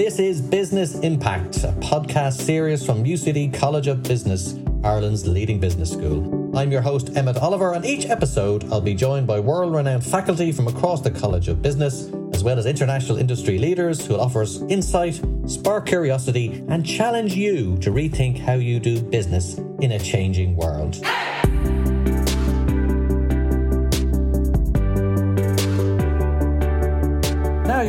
This 0.00 0.18
is 0.18 0.40
Business 0.40 0.98
Impact, 1.00 1.58
a 1.58 1.72
podcast 1.72 2.40
series 2.40 2.82
from 2.82 3.04
UCD 3.04 3.52
College 3.52 3.86
of 3.86 4.02
Business, 4.02 4.54
Ireland's 4.82 5.28
leading 5.28 5.60
business 5.60 5.90
school. 5.90 6.56
I'm 6.56 6.72
your 6.72 6.80
host, 6.80 7.14
Emmett 7.18 7.36
Oliver, 7.36 7.74
and 7.74 7.84
each 7.84 8.06
episode 8.06 8.64
I'll 8.72 8.80
be 8.80 8.94
joined 8.94 9.26
by 9.26 9.40
world 9.40 9.74
renowned 9.74 10.02
faculty 10.02 10.52
from 10.52 10.68
across 10.68 11.02
the 11.02 11.10
College 11.10 11.48
of 11.48 11.60
Business, 11.60 12.10
as 12.32 12.42
well 12.42 12.58
as 12.58 12.64
international 12.64 13.18
industry 13.18 13.58
leaders 13.58 14.06
who'll 14.06 14.22
offer 14.22 14.40
us 14.40 14.62
insight, 14.70 15.20
spark 15.44 15.84
curiosity, 15.84 16.64
and 16.68 16.86
challenge 16.86 17.34
you 17.34 17.76
to 17.80 17.90
rethink 17.90 18.38
how 18.38 18.54
you 18.54 18.80
do 18.80 19.02
business 19.02 19.58
in 19.80 19.92
a 19.92 19.98
changing 19.98 20.56
world. 20.56 20.96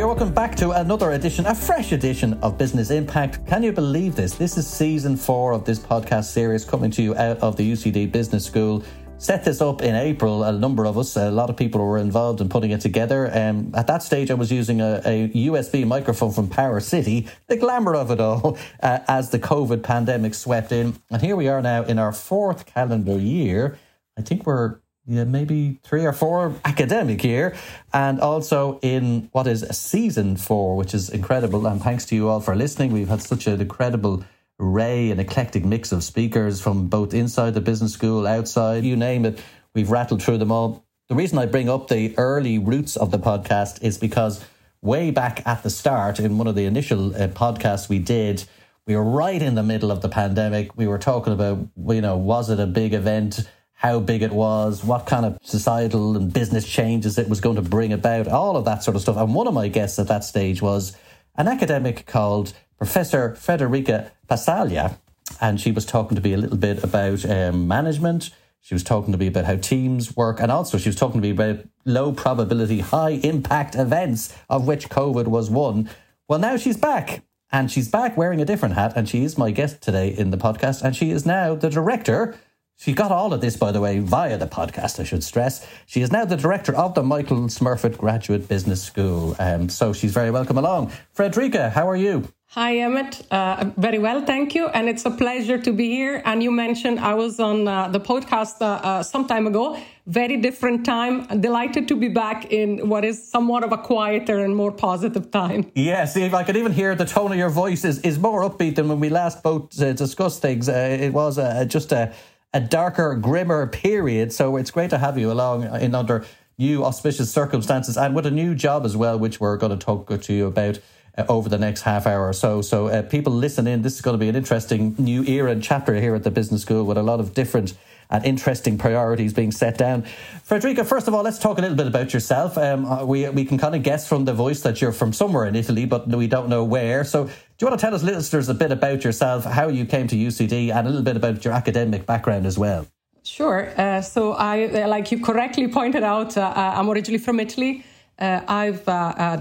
You're 0.01 0.07
welcome 0.07 0.33
back 0.33 0.55
to 0.55 0.71
another 0.71 1.11
edition, 1.11 1.45
a 1.45 1.53
fresh 1.53 1.91
edition 1.91 2.33
of 2.41 2.57
Business 2.57 2.89
Impact. 2.89 3.45
Can 3.45 3.61
you 3.61 3.71
believe 3.71 4.15
this? 4.15 4.33
This 4.33 4.57
is 4.57 4.65
season 4.65 5.15
four 5.15 5.51
of 5.51 5.63
this 5.63 5.77
podcast 5.77 6.23
series 6.23 6.65
coming 6.65 6.89
to 6.89 7.03
you 7.03 7.15
out 7.17 7.37
of 7.37 7.55
the 7.55 7.71
UCD 7.71 8.11
Business 8.11 8.43
School. 8.43 8.83
Set 9.19 9.45
this 9.45 9.61
up 9.61 9.83
in 9.83 9.93
April. 9.93 10.43
A 10.43 10.53
number 10.53 10.87
of 10.87 10.97
us, 10.97 11.15
a 11.17 11.29
lot 11.29 11.51
of 11.51 11.55
people 11.55 11.85
were 11.85 11.99
involved 11.99 12.41
in 12.41 12.49
putting 12.49 12.71
it 12.71 12.81
together. 12.81 13.29
Um, 13.31 13.75
at 13.75 13.85
that 13.85 14.01
stage, 14.01 14.31
I 14.31 14.33
was 14.33 14.51
using 14.51 14.81
a, 14.81 15.03
a, 15.05 15.29
USB 15.29 15.85
microphone 15.85 16.31
from 16.31 16.49
Power 16.49 16.79
City, 16.79 17.27
the 17.45 17.57
glamour 17.57 17.93
of 17.93 18.09
it 18.09 18.19
all, 18.19 18.57
uh, 18.81 19.01
as 19.07 19.29
the 19.29 19.37
COVID 19.37 19.83
pandemic 19.83 20.33
swept 20.33 20.71
in. 20.71 20.99
And 21.11 21.21
here 21.21 21.35
we 21.35 21.47
are 21.47 21.61
now 21.61 21.83
in 21.83 21.99
our 21.99 22.11
fourth 22.11 22.65
calendar 22.65 23.19
year. 23.19 23.77
I 24.17 24.23
think 24.23 24.47
we're 24.47 24.79
yeah, 25.07 25.23
maybe 25.23 25.79
three 25.83 26.05
or 26.05 26.13
four 26.13 26.55
academic 26.63 27.23
year, 27.23 27.55
and 27.93 28.19
also 28.19 28.79
in 28.81 29.29
what 29.31 29.47
is 29.47 29.65
season 29.71 30.37
four, 30.37 30.75
which 30.75 30.93
is 30.93 31.09
incredible. 31.09 31.65
And 31.65 31.81
thanks 31.81 32.05
to 32.07 32.15
you 32.15 32.29
all 32.29 32.39
for 32.39 32.55
listening. 32.55 32.91
We've 32.91 33.09
had 33.09 33.21
such 33.21 33.47
an 33.47 33.59
incredible 33.59 34.23
array 34.59 35.09
and 35.09 35.19
eclectic 35.19 35.65
mix 35.65 35.91
of 35.91 36.03
speakers 36.03 36.61
from 36.61 36.87
both 36.87 37.13
inside 37.13 37.55
the 37.55 37.61
business 37.61 37.93
school, 37.93 38.27
outside, 38.27 38.83
you 38.83 38.95
name 38.95 39.25
it. 39.25 39.41
We've 39.73 39.89
rattled 39.89 40.21
through 40.21 40.37
them 40.37 40.51
all. 40.51 40.85
The 41.09 41.15
reason 41.15 41.39
I 41.39 41.45
bring 41.47 41.67
up 41.67 41.87
the 41.87 42.17
early 42.17 42.59
roots 42.59 42.95
of 42.95 43.11
the 43.11 43.19
podcast 43.19 43.83
is 43.83 43.97
because 43.97 44.43
way 44.81 45.11
back 45.11 45.45
at 45.47 45.63
the 45.63 45.69
start, 45.69 46.19
in 46.19 46.37
one 46.37 46.47
of 46.47 46.55
the 46.55 46.65
initial 46.65 47.15
uh, 47.15 47.27
podcasts 47.27 47.89
we 47.89 47.99
did, 47.99 48.43
we 48.85 48.95
were 48.95 49.03
right 49.03 49.41
in 49.41 49.55
the 49.55 49.63
middle 49.63 49.91
of 49.91 50.01
the 50.01 50.09
pandemic. 50.09 50.77
We 50.77 50.87
were 50.87 50.97
talking 50.97 51.33
about, 51.33 51.67
you 51.87 52.01
know, 52.01 52.17
was 52.17 52.49
it 52.49 52.59
a 52.59 52.65
big 52.65 52.93
event? 52.93 53.49
How 53.81 53.99
big 53.99 54.21
it 54.21 54.31
was, 54.31 54.83
what 54.83 55.07
kind 55.07 55.25
of 55.25 55.39
societal 55.41 56.15
and 56.15 56.31
business 56.31 56.67
changes 56.67 57.17
it 57.17 57.27
was 57.27 57.41
going 57.41 57.55
to 57.55 57.63
bring 57.63 57.91
about, 57.91 58.27
all 58.27 58.55
of 58.55 58.63
that 58.65 58.83
sort 58.83 58.95
of 58.95 59.01
stuff. 59.01 59.17
And 59.17 59.33
one 59.33 59.47
of 59.47 59.55
my 59.55 59.69
guests 59.69 59.97
at 59.97 60.07
that 60.07 60.23
stage 60.23 60.61
was 60.61 60.95
an 61.35 61.47
academic 61.47 62.05
called 62.05 62.53
Professor 62.77 63.33
Frederica 63.33 64.11
Pazzaglia. 64.29 64.99
And 65.41 65.59
she 65.59 65.71
was 65.71 65.87
talking 65.87 66.15
to 66.15 66.21
me 66.21 66.33
a 66.33 66.37
little 66.37 66.57
bit 66.57 66.83
about 66.83 67.27
um, 67.27 67.67
management. 67.67 68.29
She 68.59 68.75
was 68.75 68.83
talking 68.83 69.13
to 69.13 69.17
me 69.17 69.25
about 69.25 69.45
how 69.45 69.55
teams 69.55 70.15
work. 70.15 70.39
And 70.39 70.51
also, 70.51 70.77
she 70.77 70.89
was 70.89 70.95
talking 70.95 71.19
to 71.19 71.27
me 71.27 71.31
about 71.31 71.65
low 71.83 72.11
probability, 72.11 72.81
high 72.81 73.19
impact 73.23 73.73
events, 73.73 74.37
of 74.47 74.67
which 74.67 74.89
COVID 74.89 75.25
was 75.25 75.49
one. 75.49 75.89
Well, 76.27 76.37
now 76.37 76.55
she's 76.55 76.77
back. 76.77 77.23
And 77.51 77.71
she's 77.71 77.89
back 77.89 78.15
wearing 78.15 78.41
a 78.41 78.45
different 78.45 78.75
hat. 78.75 78.93
And 78.95 79.09
she 79.09 79.23
is 79.23 79.39
my 79.39 79.49
guest 79.49 79.81
today 79.81 80.09
in 80.09 80.29
the 80.29 80.37
podcast. 80.37 80.83
And 80.83 80.95
she 80.95 81.09
is 81.09 81.25
now 81.25 81.55
the 81.55 81.71
director 81.71 82.37
she 82.81 82.93
got 82.93 83.11
all 83.11 83.31
of 83.31 83.41
this, 83.41 83.55
by 83.55 83.71
the 83.71 83.79
way, 83.79 83.99
via 83.99 84.39
the 84.39 84.47
podcast, 84.47 84.99
I 84.99 85.03
should 85.03 85.23
stress. 85.23 85.67
She 85.85 86.01
is 86.01 86.11
now 86.11 86.25
the 86.25 86.35
director 86.35 86.75
of 86.75 86.95
the 86.95 87.03
Michael 87.03 87.41
Smurfit 87.41 87.95
Graduate 87.95 88.47
Business 88.47 88.81
School. 88.81 89.35
Um, 89.37 89.69
so 89.69 89.93
she's 89.93 90.11
very 90.11 90.31
welcome 90.31 90.57
along. 90.57 90.91
Frederica, 91.13 91.69
how 91.69 91.87
are 91.87 91.95
you? 91.95 92.27
Hi, 92.47 92.77
Emmett. 92.77 93.21
Uh, 93.31 93.69
very 93.77 93.99
well, 93.99 94.25
thank 94.25 94.55
you. 94.55 94.67
And 94.69 94.89
it's 94.89 95.05
a 95.05 95.11
pleasure 95.11 95.59
to 95.59 95.71
be 95.71 95.89
here. 95.91 96.23
And 96.25 96.41
you 96.41 96.49
mentioned 96.49 96.99
I 96.99 97.13
was 97.13 97.39
on 97.39 97.67
uh, 97.67 97.87
the 97.89 97.99
podcast 97.99 98.61
uh, 98.61 98.65
uh 98.65 99.03
some 99.03 99.27
time 99.27 99.45
ago. 99.45 99.77
Very 100.07 100.37
different 100.37 100.83
time. 100.83 101.27
Delighted 101.39 101.87
to 101.87 101.95
be 101.95 102.09
back 102.09 102.51
in 102.51 102.89
what 102.89 103.05
is 103.05 103.15
somewhat 103.35 103.63
of 103.63 103.71
a 103.71 103.77
quieter 103.77 104.43
and 104.43 104.53
more 104.55 104.71
positive 104.71 105.29
time. 105.29 105.71
Yes, 105.75 106.17
if 106.17 106.33
I 106.33 106.43
could 106.43 106.57
even 106.57 106.73
hear 106.73 106.95
the 106.95 107.05
tone 107.05 107.31
of 107.31 107.37
your 107.37 107.51
voice 107.51 107.85
is, 107.85 107.99
is 107.99 108.17
more 108.17 108.41
upbeat 108.41 108.75
than 108.75 108.89
when 108.89 108.99
we 108.99 109.09
last 109.09 109.43
both 109.43 109.79
uh, 109.79 109.93
discussed 109.93 110.41
things. 110.41 110.67
Uh, 110.67 110.97
it 110.99 111.13
was 111.13 111.37
just 111.67 111.91
a 111.93 112.11
a 112.53 112.59
darker, 112.59 113.15
grimmer 113.15 113.67
period. 113.67 114.33
So 114.33 114.57
it's 114.57 114.71
great 114.71 114.89
to 114.89 114.97
have 114.97 115.17
you 115.17 115.31
along 115.31 115.63
in 115.75 115.95
under 115.95 116.25
new 116.57 116.83
auspicious 116.83 117.31
circumstances 117.31 117.97
and 117.97 118.15
with 118.15 118.25
a 118.25 118.31
new 118.31 118.55
job 118.55 118.85
as 118.85 118.95
well, 118.95 119.17
which 119.17 119.39
we're 119.39 119.57
going 119.57 119.77
to 119.77 119.83
talk 119.83 120.07
to 120.21 120.33
you 120.33 120.47
about. 120.47 120.79
Uh, 121.17 121.25
over 121.27 121.49
the 121.49 121.57
next 121.57 121.81
half 121.81 122.07
hour 122.07 122.25
or 122.25 122.31
so. 122.31 122.61
So, 122.61 122.87
uh, 122.87 123.01
people 123.01 123.33
listen 123.33 123.67
in. 123.67 123.81
This 123.81 123.95
is 123.95 124.01
going 124.01 124.13
to 124.13 124.17
be 124.17 124.29
an 124.29 124.35
interesting 124.37 124.95
new 124.97 125.25
era 125.25 125.51
and 125.51 125.61
chapter 125.61 125.99
here 125.99 126.15
at 126.15 126.23
the 126.23 126.31
business 126.31 126.61
school 126.61 126.85
with 126.85 126.97
a 126.97 127.03
lot 127.03 127.19
of 127.19 127.33
different 127.33 127.73
and 128.11 128.25
interesting 128.25 128.77
priorities 128.77 129.33
being 129.33 129.51
set 129.51 129.77
down. 129.77 130.03
Frederica, 130.43 130.83
first 130.83 131.07
of 131.07 131.13
all, 131.13 131.23
let's 131.23 131.39
talk 131.39 131.57
a 131.57 131.61
little 131.61 131.77
bit 131.77 131.87
about 131.87 132.13
yourself. 132.13 132.57
Um, 132.57 132.85
uh, 132.85 133.05
we, 133.05 133.27
we 133.29 133.45
can 133.45 133.57
kind 133.57 133.73
of 133.73 133.83
guess 133.83 134.07
from 134.07 134.25
the 134.25 134.33
voice 134.33 134.61
that 134.61 134.81
you're 134.81 134.91
from 134.91 135.13
somewhere 135.13 135.45
in 135.45 135.55
Italy, 135.55 135.85
but 135.85 136.07
we 136.07 136.27
don't 136.27 136.49
know 136.49 136.63
where. 136.63 137.03
So, 137.03 137.25
do 137.25 137.31
you 137.65 137.67
want 137.67 137.79
to 137.79 137.85
tell 137.85 137.95
us 137.95 138.03
listeners 138.03 138.49
a 138.49 138.53
bit 138.53 138.71
about 138.71 139.03
yourself, 139.03 139.45
how 139.45 139.67
you 139.69 139.85
came 139.85 140.07
to 140.07 140.15
UCD, 140.15 140.73
and 140.75 140.87
a 140.87 140.89
little 140.89 141.03
bit 141.03 141.15
about 141.15 141.45
your 141.45 141.53
academic 141.53 142.05
background 142.05 142.45
as 142.45 142.57
well? 142.57 142.87
Sure. 143.23 143.71
Uh, 143.77 144.01
so, 144.01 144.33
I, 144.33 144.65
uh, 144.65 144.87
like 144.87 145.11
you 145.11 145.19
correctly 145.21 145.67
pointed 145.67 146.03
out, 146.03 146.37
uh, 146.37 146.41
uh 146.41 146.73
I'm 146.75 146.89
originally 146.89 147.19
from 147.19 147.39
Italy. 147.39 147.85
Uh, 148.19 148.41
I've 148.47 148.85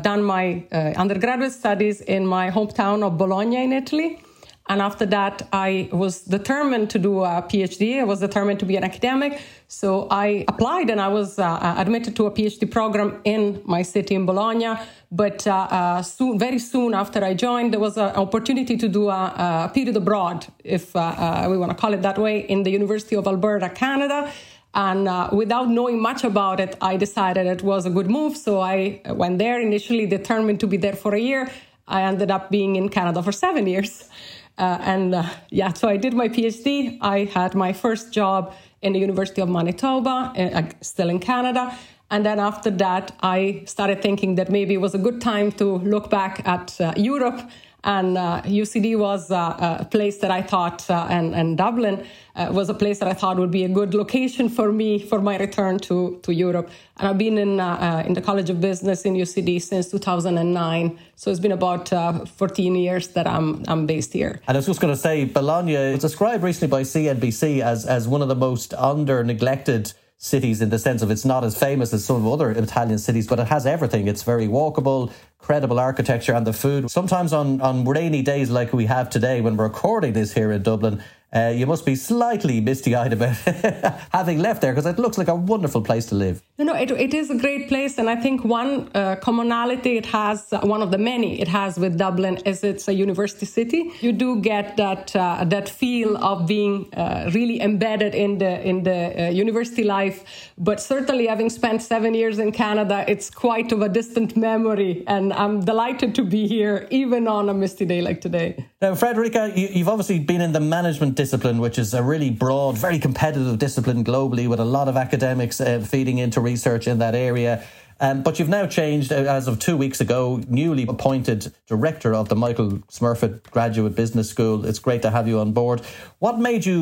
done 0.02 0.22
my 0.22 0.64
undergraduate 0.96 1.52
studies 1.52 2.00
in 2.00 2.26
my 2.26 2.50
hometown 2.50 3.02
of 3.02 3.18
Bologna 3.18 3.64
in 3.64 3.72
Italy. 3.72 4.22
And 4.70 4.80
after 4.80 5.04
that, 5.06 5.48
I 5.52 5.88
was 5.90 6.20
determined 6.20 6.90
to 6.90 6.98
do 7.00 7.24
a 7.24 7.42
PhD. 7.50 7.98
I 7.98 8.04
was 8.04 8.20
determined 8.20 8.60
to 8.60 8.66
be 8.66 8.76
an 8.76 8.84
academic. 8.84 9.32
So 9.66 10.06
I 10.12 10.44
applied 10.46 10.90
and 10.90 11.00
I 11.00 11.08
was 11.08 11.40
uh, 11.40 11.44
uh 11.44 11.82
admitted 11.82 12.12
to 12.18 12.22
a 12.26 12.32
PhD 12.36 12.70
program 12.78 13.10
in 13.24 13.42
my 13.74 13.82
city 13.82 14.14
in 14.14 14.24
Bologna. 14.26 14.72
But 15.10 15.38
uh, 15.44 15.50
uh, 15.78 16.02
soon, 16.02 16.38
very 16.38 16.60
soon 16.60 16.94
after 16.94 17.18
I 17.30 17.34
joined, 17.34 17.72
there 17.72 17.84
was 17.88 17.96
an 17.96 18.14
opportunity 18.24 18.76
to 18.76 18.88
do 18.88 19.02
a, 19.08 19.22
a 19.66 19.70
period 19.74 19.96
abroad, 19.96 20.46
if 20.62 20.84
uh, 20.94 21.00
uh, 21.00 21.48
we 21.50 21.56
want 21.58 21.70
to 21.72 21.78
call 21.82 21.92
it 21.92 22.02
that 22.02 22.18
way, 22.26 22.34
in 22.54 22.62
the 22.62 22.70
University 22.70 23.16
of 23.16 23.26
Alberta, 23.26 23.68
Canada. 23.70 24.30
And 24.72 25.08
uh, 25.08 25.30
without 25.32 25.68
knowing 25.68 26.00
much 26.00 26.22
about 26.22 26.60
it, 26.60 26.76
I 26.80 26.96
decided 26.96 27.44
it 27.48 27.62
was 27.62 27.86
a 27.86 27.90
good 27.90 28.08
move. 28.08 28.36
So 28.36 28.60
I 28.60 29.00
went 29.22 29.38
there 29.38 29.60
initially 29.60 30.06
determined 30.06 30.60
to 30.60 30.68
be 30.68 30.76
there 30.76 30.98
for 31.04 31.12
a 31.16 31.22
year. 31.30 31.50
I 31.90 32.02
ended 32.02 32.30
up 32.30 32.50
being 32.50 32.76
in 32.76 32.88
Canada 32.88 33.22
for 33.22 33.32
seven 33.32 33.66
years. 33.66 34.08
Uh, 34.56 34.78
and 34.82 35.14
uh, 35.14 35.24
yeah, 35.50 35.72
so 35.72 35.88
I 35.88 35.96
did 35.96 36.14
my 36.14 36.28
PhD. 36.28 36.98
I 37.00 37.24
had 37.24 37.54
my 37.54 37.72
first 37.72 38.12
job 38.12 38.54
in 38.82 38.92
the 38.92 38.98
University 38.98 39.40
of 39.42 39.48
Manitoba, 39.48 40.32
uh, 40.36 40.62
still 40.80 41.10
in 41.10 41.18
Canada. 41.18 41.76
And 42.10 42.26
then 42.26 42.38
after 42.40 42.70
that, 42.70 43.12
I 43.22 43.62
started 43.66 44.02
thinking 44.02 44.34
that 44.34 44.50
maybe 44.50 44.74
it 44.74 44.80
was 44.80 44.94
a 44.94 44.98
good 44.98 45.20
time 45.20 45.52
to 45.52 45.78
look 45.78 46.10
back 46.10 46.46
at 46.46 46.80
uh, 46.80 46.92
Europe 46.96 47.40
and 47.84 48.18
uh, 48.18 48.42
UCD 48.44 48.98
was 48.98 49.30
uh, 49.30 49.76
a 49.80 49.84
place 49.84 50.18
that 50.18 50.30
I 50.30 50.42
thought, 50.42 50.88
uh, 50.90 51.06
and, 51.08 51.34
and 51.34 51.56
Dublin 51.56 52.04
uh, 52.36 52.48
was 52.52 52.68
a 52.68 52.74
place 52.74 52.98
that 52.98 53.08
I 53.08 53.14
thought 53.14 53.38
would 53.38 53.50
be 53.50 53.64
a 53.64 53.68
good 53.68 53.94
location 53.94 54.48
for 54.48 54.70
me 54.70 54.98
for 54.98 55.20
my 55.20 55.38
return 55.38 55.78
to, 55.80 56.18
to 56.22 56.32
Europe. 56.32 56.70
And 56.98 57.08
I've 57.08 57.18
been 57.18 57.38
in, 57.38 57.58
uh, 57.58 58.02
in 58.06 58.14
the 58.14 58.20
College 58.20 58.50
of 58.50 58.60
Business 58.60 59.02
in 59.02 59.14
UCD 59.14 59.62
since 59.62 59.90
2009. 59.90 60.98
So 61.16 61.30
it's 61.30 61.40
been 61.40 61.52
about 61.52 61.88
14 62.28 62.74
years 62.74 63.08
that 63.08 63.26
I'm, 63.26 63.64
I'm 63.66 63.86
based 63.86 64.12
here. 64.12 64.40
And 64.46 64.56
I 64.56 64.58
was 64.58 64.66
just 64.66 64.80
going 64.80 64.92
to 64.92 65.00
say, 65.00 65.24
Bologna 65.24 65.92
was 65.92 66.00
described 66.00 66.42
recently 66.42 66.68
by 66.68 66.82
CNBC 66.82 67.60
as, 67.60 67.86
as 67.86 68.06
one 68.06 68.20
of 68.20 68.28
the 68.28 68.34
most 68.34 68.74
under 68.74 69.24
neglected 69.24 69.92
cities 70.22 70.60
in 70.60 70.68
the 70.68 70.78
sense 70.78 71.00
of 71.00 71.10
it's 71.10 71.24
not 71.24 71.42
as 71.44 71.58
famous 71.58 71.94
as 71.94 72.04
some 72.04 72.26
other 72.28 72.50
Italian 72.50 72.98
cities, 72.98 73.26
but 73.26 73.40
it 73.40 73.46
has 73.46 73.64
everything. 73.64 74.06
It's 74.06 74.22
very 74.22 74.46
walkable, 74.46 75.10
credible 75.38 75.80
architecture, 75.80 76.34
and 76.34 76.46
the 76.46 76.52
food. 76.52 76.90
Sometimes 76.90 77.32
on, 77.32 77.58
on 77.62 77.86
rainy 77.86 78.20
days 78.20 78.50
like 78.50 78.74
we 78.74 78.84
have 78.84 79.08
today, 79.08 79.40
when 79.40 79.56
we're 79.56 79.64
recording 79.64 80.12
this 80.12 80.34
here 80.34 80.52
in 80.52 80.62
Dublin, 80.62 81.02
uh, 81.32 81.52
you 81.54 81.66
must 81.66 81.86
be 81.86 81.94
slightly 81.94 82.60
misty 82.60 82.94
eyed 82.94 83.12
about 83.12 83.36
having 84.12 84.38
left 84.40 84.60
there 84.60 84.72
because 84.72 84.86
it 84.86 84.98
looks 84.98 85.16
like 85.16 85.28
a 85.28 85.34
wonderful 85.34 85.80
place 85.80 86.06
to 86.06 86.14
live. 86.14 86.42
No, 86.58 86.64
no, 86.64 86.74
it, 86.74 86.90
it 86.90 87.14
is 87.14 87.30
a 87.30 87.36
great 87.36 87.68
place. 87.68 87.98
And 87.98 88.10
I 88.10 88.16
think 88.16 88.44
one 88.44 88.90
uh, 88.94 89.16
commonality 89.16 89.96
it 89.96 90.06
has, 90.06 90.52
uh, 90.52 90.60
one 90.60 90.82
of 90.82 90.90
the 90.90 90.98
many 90.98 91.40
it 91.40 91.48
has 91.48 91.78
with 91.78 91.96
Dublin, 91.96 92.38
is 92.44 92.64
it's 92.64 92.88
a 92.88 92.92
university 92.92 93.46
city. 93.46 93.92
You 94.00 94.12
do 94.12 94.40
get 94.40 94.76
that, 94.76 95.14
uh, 95.14 95.44
that 95.44 95.68
feel 95.68 96.16
of 96.16 96.46
being 96.48 96.92
uh, 96.94 97.30
really 97.32 97.60
embedded 97.60 98.14
in 98.14 98.38
the, 98.38 98.60
in 98.68 98.82
the 98.82 99.26
uh, 99.26 99.30
university 99.30 99.84
life. 99.84 100.24
But 100.58 100.80
certainly, 100.80 101.28
having 101.28 101.48
spent 101.48 101.80
seven 101.80 102.12
years 102.12 102.38
in 102.38 102.50
Canada, 102.50 103.04
it's 103.06 103.30
quite 103.30 103.70
of 103.70 103.82
a 103.82 103.88
distant 103.88 104.36
memory. 104.36 105.04
And 105.06 105.32
I'm 105.32 105.60
delighted 105.60 106.14
to 106.16 106.24
be 106.24 106.48
here, 106.48 106.88
even 106.90 107.28
on 107.28 107.48
a 107.48 107.54
misty 107.54 107.84
day 107.84 108.02
like 108.02 108.20
today. 108.20 108.66
Now, 108.82 108.94
Frederica, 108.94 109.52
you, 109.54 109.68
you've 109.68 109.88
obviously 109.88 110.18
been 110.18 110.40
in 110.40 110.52
the 110.52 110.60
management 110.60 111.19
discipline, 111.20 111.58
which 111.58 111.78
is 111.78 111.92
a 111.92 112.02
really 112.02 112.30
broad, 112.30 112.78
very 112.78 112.98
competitive 112.98 113.58
discipline 113.58 114.02
globally 114.02 114.48
with 114.48 114.58
a 114.58 114.64
lot 114.64 114.88
of 114.88 114.96
academics 114.96 115.60
uh, 115.60 115.78
feeding 115.86 116.16
into 116.16 116.40
research 116.40 116.88
in 116.88 116.96
that 116.98 117.14
area. 117.14 117.62
Um, 118.00 118.22
but 118.22 118.38
you've 118.38 118.48
now 118.48 118.66
changed 118.66 119.12
uh, 119.12 119.16
as 119.16 119.46
of 119.46 119.58
two 119.58 119.76
weeks 119.76 120.00
ago, 120.00 120.40
newly 120.48 120.86
appointed 120.88 121.52
director 121.66 122.14
of 122.14 122.30
the 122.30 122.36
Michael 122.36 122.70
Smurfit 122.88 123.42
Graduate 123.50 123.94
Business 123.94 124.30
School. 124.30 124.64
It's 124.64 124.78
great 124.78 125.02
to 125.02 125.10
have 125.10 125.28
you 125.28 125.40
on 125.40 125.52
board. 125.52 125.82
What 126.20 126.38
made 126.38 126.64
you, 126.64 126.78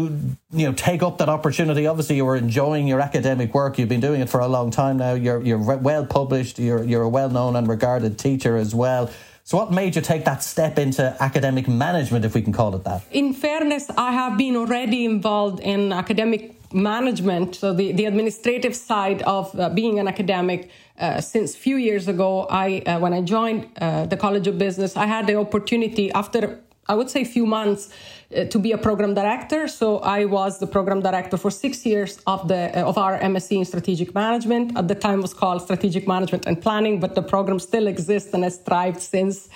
you 0.52 0.68
know, 0.68 0.72
take 0.72 1.02
up 1.02 1.18
that 1.18 1.28
opportunity? 1.28 1.88
Obviously, 1.88 2.14
you 2.14 2.24
were 2.24 2.36
enjoying 2.36 2.86
your 2.86 3.00
academic 3.00 3.52
work. 3.52 3.76
You've 3.76 3.88
been 3.88 4.06
doing 4.08 4.20
it 4.20 4.28
for 4.30 4.38
a 4.38 4.46
long 4.46 4.70
time 4.70 4.98
now. 4.98 5.14
You're 5.14 5.42
you're 5.42 5.58
well 5.58 6.06
published. 6.06 6.60
You're 6.60 6.84
you're 6.84 7.02
a 7.02 7.08
well 7.08 7.30
known 7.30 7.56
and 7.56 7.66
regarded 7.66 8.20
teacher 8.20 8.56
as 8.56 8.72
well. 8.72 9.10
So, 9.48 9.56
what 9.56 9.72
made 9.72 9.96
you 9.96 10.02
take 10.02 10.26
that 10.26 10.42
step 10.42 10.78
into 10.78 11.16
academic 11.20 11.66
management, 11.68 12.26
if 12.26 12.34
we 12.34 12.42
can 12.42 12.52
call 12.52 12.74
it 12.74 12.84
that? 12.84 13.00
In 13.10 13.32
fairness, 13.32 13.88
I 13.96 14.12
have 14.12 14.36
been 14.36 14.56
already 14.56 15.06
involved 15.06 15.60
in 15.60 15.90
academic 15.90 16.54
management, 16.70 17.54
so 17.54 17.72
the, 17.72 17.92
the 17.92 18.04
administrative 18.04 18.76
side 18.76 19.22
of 19.22 19.58
uh, 19.58 19.70
being 19.70 19.98
an 19.98 20.06
academic. 20.06 20.68
Uh, 20.98 21.22
since 21.22 21.56
few 21.56 21.76
years 21.76 22.08
ago, 22.08 22.46
I 22.50 22.80
uh, 22.80 22.98
when 22.98 23.14
I 23.14 23.22
joined 23.22 23.68
uh, 23.80 24.04
the 24.04 24.18
College 24.18 24.46
of 24.48 24.58
Business, 24.58 24.98
I 24.98 25.06
had 25.06 25.26
the 25.26 25.36
opportunity 25.36 26.12
after 26.12 26.60
I 26.88 26.94
would 26.94 27.10
say 27.10 27.22
a 27.22 27.30
few 27.36 27.46
months 27.46 27.90
uh, 28.36 28.44
to 28.44 28.58
be 28.58 28.72
a 28.72 28.78
program 28.78 29.14
director. 29.14 29.68
So 29.68 29.98
I 29.98 30.24
was 30.24 30.58
the 30.58 30.66
program 30.66 31.00
director 31.00 31.36
for 31.36 31.50
six 31.50 31.84
years 31.84 32.20
of 32.26 32.48
the 32.48 32.62
uh, 32.78 32.88
of 32.88 32.96
our 32.98 33.18
MSc 33.18 33.50
in 33.52 33.64
strategic 33.64 34.14
management. 34.14 34.76
At 34.76 34.88
the 34.88 34.94
time, 34.94 35.20
was 35.20 35.34
called 35.34 35.62
strategic 35.62 36.06
management 36.06 36.46
and 36.46 36.60
planning, 36.60 37.00
but 37.00 37.14
the 37.14 37.22
program 37.22 37.58
still 37.58 37.86
exists 37.86 38.32
and 38.34 38.44
has 38.44 38.58
thrived 38.58 39.00
since. 39.00 39.48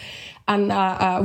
And 0.49 0.69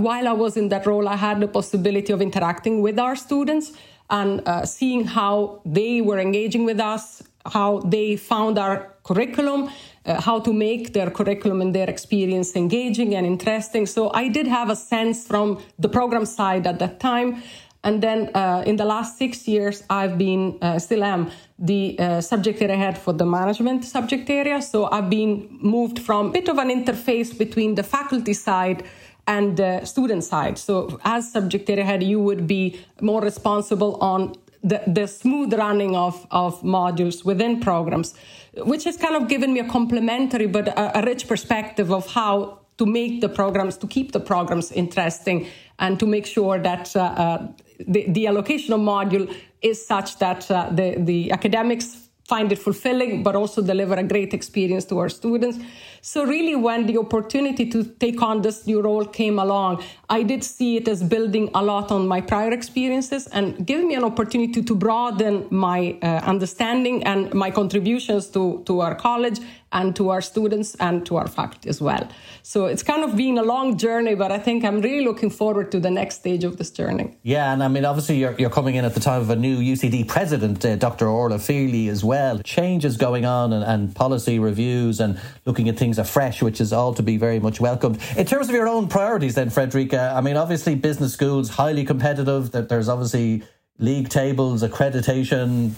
while 0.04 0.28
I 0.28 0.34
was 0.34 0.58
in 0.58 0.70
that 0.70 0.86
role, 0.86 1.08
I 1.08 1.16
had 1.16 1.40
the 1.40 1.48
possibility 1.48 2.14
of 2.14 2.22
interacting 2.22 2.82
with 2.82 3.00
our 3.00 3.16
students 3.16 3.74
and 4.10 4.42
seeing 4.68 5.06
how 5.06 5.62
they 5.66 6.02
were 6.02 6.20
engaging 6.20 6.66
with 6.66 6.80
us, 6.80 7.24
how 7.46 7.80
they 7.80 8.16
found 8.16 8.60
our 8.60 8.94
curriculum, 9.04 9.70
uh, 10.08 10.22
how 10.22 10.40
to 10.40 10.54
make 10.54 10.94
their 10.94 11.10
curriculum 11.10 11.62
and 11.62 11.76
their 11.76 11.90
experience 11.90 12.56
engaging 12.56 13.14
and 13.16 13.26
interesting. 13.26 13.86
So 13.86 14.12
I 14.14 14.30
did 14.30 14.48
have 14.48 14.70
a 14.70 14.76
sense 14.76 15.28
from 15.28 15.62
the 15.78 15.90
program 15.90 16.26
side 16.26 16.66
at 16.66 16.80
that 16.80 17.00
time. 17.00 17.44
And 17.84 18.02
then 18.02 18.32
uh, 18.36 18.64
in 18.66 18.76
the 18.76 18.86
last 18.86 19.18
six 19.18 19.48
years, 19.48 19.84
I've 19.90 20.18
been, 20.18 20.58
uh, 20.62 20.80
still 20.80 21.04
am, 21.04 21.32
the 21.60 21.98
uh, 22.00 22.22
subject 22.22 22.62
area 22.62 22.76
head 22.76 22.98
for 22.98 23.14
the 23.14 23.26
management 23.26 23.86
subject 23.86 24.30
area. 24.30 24.62
So 24.62 24.90
I've 24.92 25.10
been 25.10 25.48
moved 25.62 26.00
from 26.00 26.28
a 26.28 26.32
bit 26.32 26.50
of 26.50 26.58
an 26.58 26.70
interface 26.70 27.38
between 27.38 27.76
the 27.76 27.84
faculty 27.84 28.34
side 28.34 28.84
and 29.28 29.58
the 29.58 29.86
student 29.86 30.24
side. 30.24 30.58
So 30.58 31.00
as 31.04 31.32
subject 31.32 31.70
area 31.70 31.86
head, 31.86 32.04
you 32.04 32.20
would 32.20 32.48
be 32.48 32.80
more 33.02 33.22
responsible 33.22 33.96
on 34.02 34.34
the, 34.64 34.82
the 34.88 35.08
smooth 35.08 35.54
running 35.54 35.96
of, 35.96 36.26
of 36.32 36.62
modules 36.62 37.24
within 37.24 37.60
programs, 37.60 38.16
which 38.66 38.84
has 38.84 38.98
kind 38.98 39.16
of 39.16 39.28
given 39.28 39.54
me 39.54 39.60
a 39.60 39.68
complementary 39.68 40.48
but 40.48 40.68
a, 40.68 41.00
a 41.00 41.06
rich 41.06 41.28
perspective 41.28 41.92
of 41.92 42.08
how 42.08 42.60
to 42.78 42.86
make 42.86 43.22
the 43.22 43.30
programs, 43.30 43.78
to 43.78 43.88
keep 43.88 44.12
the 44.12 44.20
programs 44.20 44.72
interesting, 44.72 45.48
and 45.80 46.00
to 46.00 46.06
make 46.06 46.26
sure 46.26 46.60
that 46.60 46.96
uh, 46.96 47.00
uh, 47.02 47.48
the, 47.88 48.06
the 48.10 48.28
allocation 48.28 48.74
of 48.74 48.80
module 48.80 49.34
is 49.62 49.86
such 49.86 50.20
that 50.20 50.50
uh, 50.52 50.70
the, 50.72 50.96
the 51.00 51.32
academics 51.32 52.07
find 52.28 52.52
it 52.52 52.60
fulfilling, 52.60 53.24
but 53.24 53.36
also 53.36 53.62
deliver 53.62 53.94
a 53.96 54.04
great 54.04 54.34
experience 54.34 54.84
to 54.86 54.98
our 55.00 55.08
students. 55.10 55.58
So, 56.02 56.26
really, 56.26 56.56
when 56.56 56.86
the 56.86 56.98
opportunity 56.98 57.66
to 57.70 57.84
take 57.84 58.22
on 58.22 58.42
this 58.42 58.68
new 58.68 58.82
role 58.82 59.06
came 59.06 59.40
along, 59.40 59.84
I 60.10 60.24
did 60.24 60.44
see 60.44 60.78
it 60.78 60.88
as 60.88 61.04
building 61.04 61.50
a 61.54 61.64
lot 61.64 61.92
on 61.92 62.08
my 62.08 62.22
prior 62.22 62.52
experiences 62.52 63.28
and 63.28 63.66
giving 63.66 63.88
me 63.88 63.96
an 63.96 64.04
opportunity 64.04 64.62
to 64.62 64.76
broaden 64.76 65.48
my 65.50 65.98
uh, 66.02 66.06
understanding 66.24 67.04
and 67.04 67.34
my 67.34 67.50
contributions 67.50 68.28
to, 68.28 68.62
to 68.66 68.82
our 68.82 68.96
college 68.96 69.40
and 69.72 69.96
to 69.96 70.10
our 70.10 70.22
students 70.22 70.76
and 70.76 71.06
to 71.06 71.18
our 71.18 71.28
faculty 71.28 71.70
as 71.70 71.82
well. 71.82 72.08
So 72.42 72.66
it's 72.66 72.84
kind 72.84 73.04
of 73.04 73.18
been 73.18 73.38
a 73.38 73.44
long 73.44 73.78
journey, 73.78 74.16
but 74.16 74.32
I 74.32 74.40
think 74.40 74.64
I'm 74.64 74.80
really 74.82 75.04
looking 75.04 75.30
forward 75.30 75.72
to 75.74 75.80
the 75.80 75.92
next 75.92 76.16
stage 76.16 76.44
of 76.44 76.58
this 76.58 76.72
journey. 76.72 77.18
Yeah, 77.24 77.52
and 77.52 77.62
I 77.62 77.68
mean, 77.68 77.84
obviously, 77.84 78.18
you're, 78.18 78.34
you're 78.38 78.50
coming 78.50 78.76
in 78.76 78.86
at 78.86 78.94
the 78.94 79.00
time 79.02 79.22
of 79.22 79.30
a 79.30 79.36
new 79.36 79.58
UCD 79.58 80.08
president, 80.08 80.64
uh, 80.64 80.78
Dr. 80.78 81.08
Orla 81.08 81.40
Feely, 81.40 81.90
as 81.90 82.04
well. 82.04 82.40
Changes 82.40 82.96
going 82.96 83.26
on 83.26 83.52
and, 83.52 83.64
and 83.64 83.96
policy 83.96 84.40
reviews 84.40 85.00
and 85.00 85.20
looking 85.46 85.68
at 85.68 85.78
things 85.78 86.00
afresh, 86.00 86.42
which 86.42 86.62
is 86.62 86.72
all 86.72 86.94
to 86.94 87.04
be 87.04 87.18
very 87.18 87.40
much 87.40 87.60
welcomed. 87.60 88.00
In 88.16 88.26
terms 88.26 88.48
of 88.48 88.56
your 88.56 88.68
own 88.68 88.88
priorities, 88.88 89.36
then, 89.36 89.50
Frederica, 89.50 90.14
I 90.16 90.22
mean, 90.22 90.38
obviously, 90.38 90.76
business 90.76 91.14
schools, 91.14 91.50
highly 91.50 91.84
competitive. 91.84 92.52
That 92.52 92.70
There's 92.70 92.88
obviously 92.88 93.44
league 93.80 94.10
tables, 94.10 94.64
accreditation, 94.64 95.74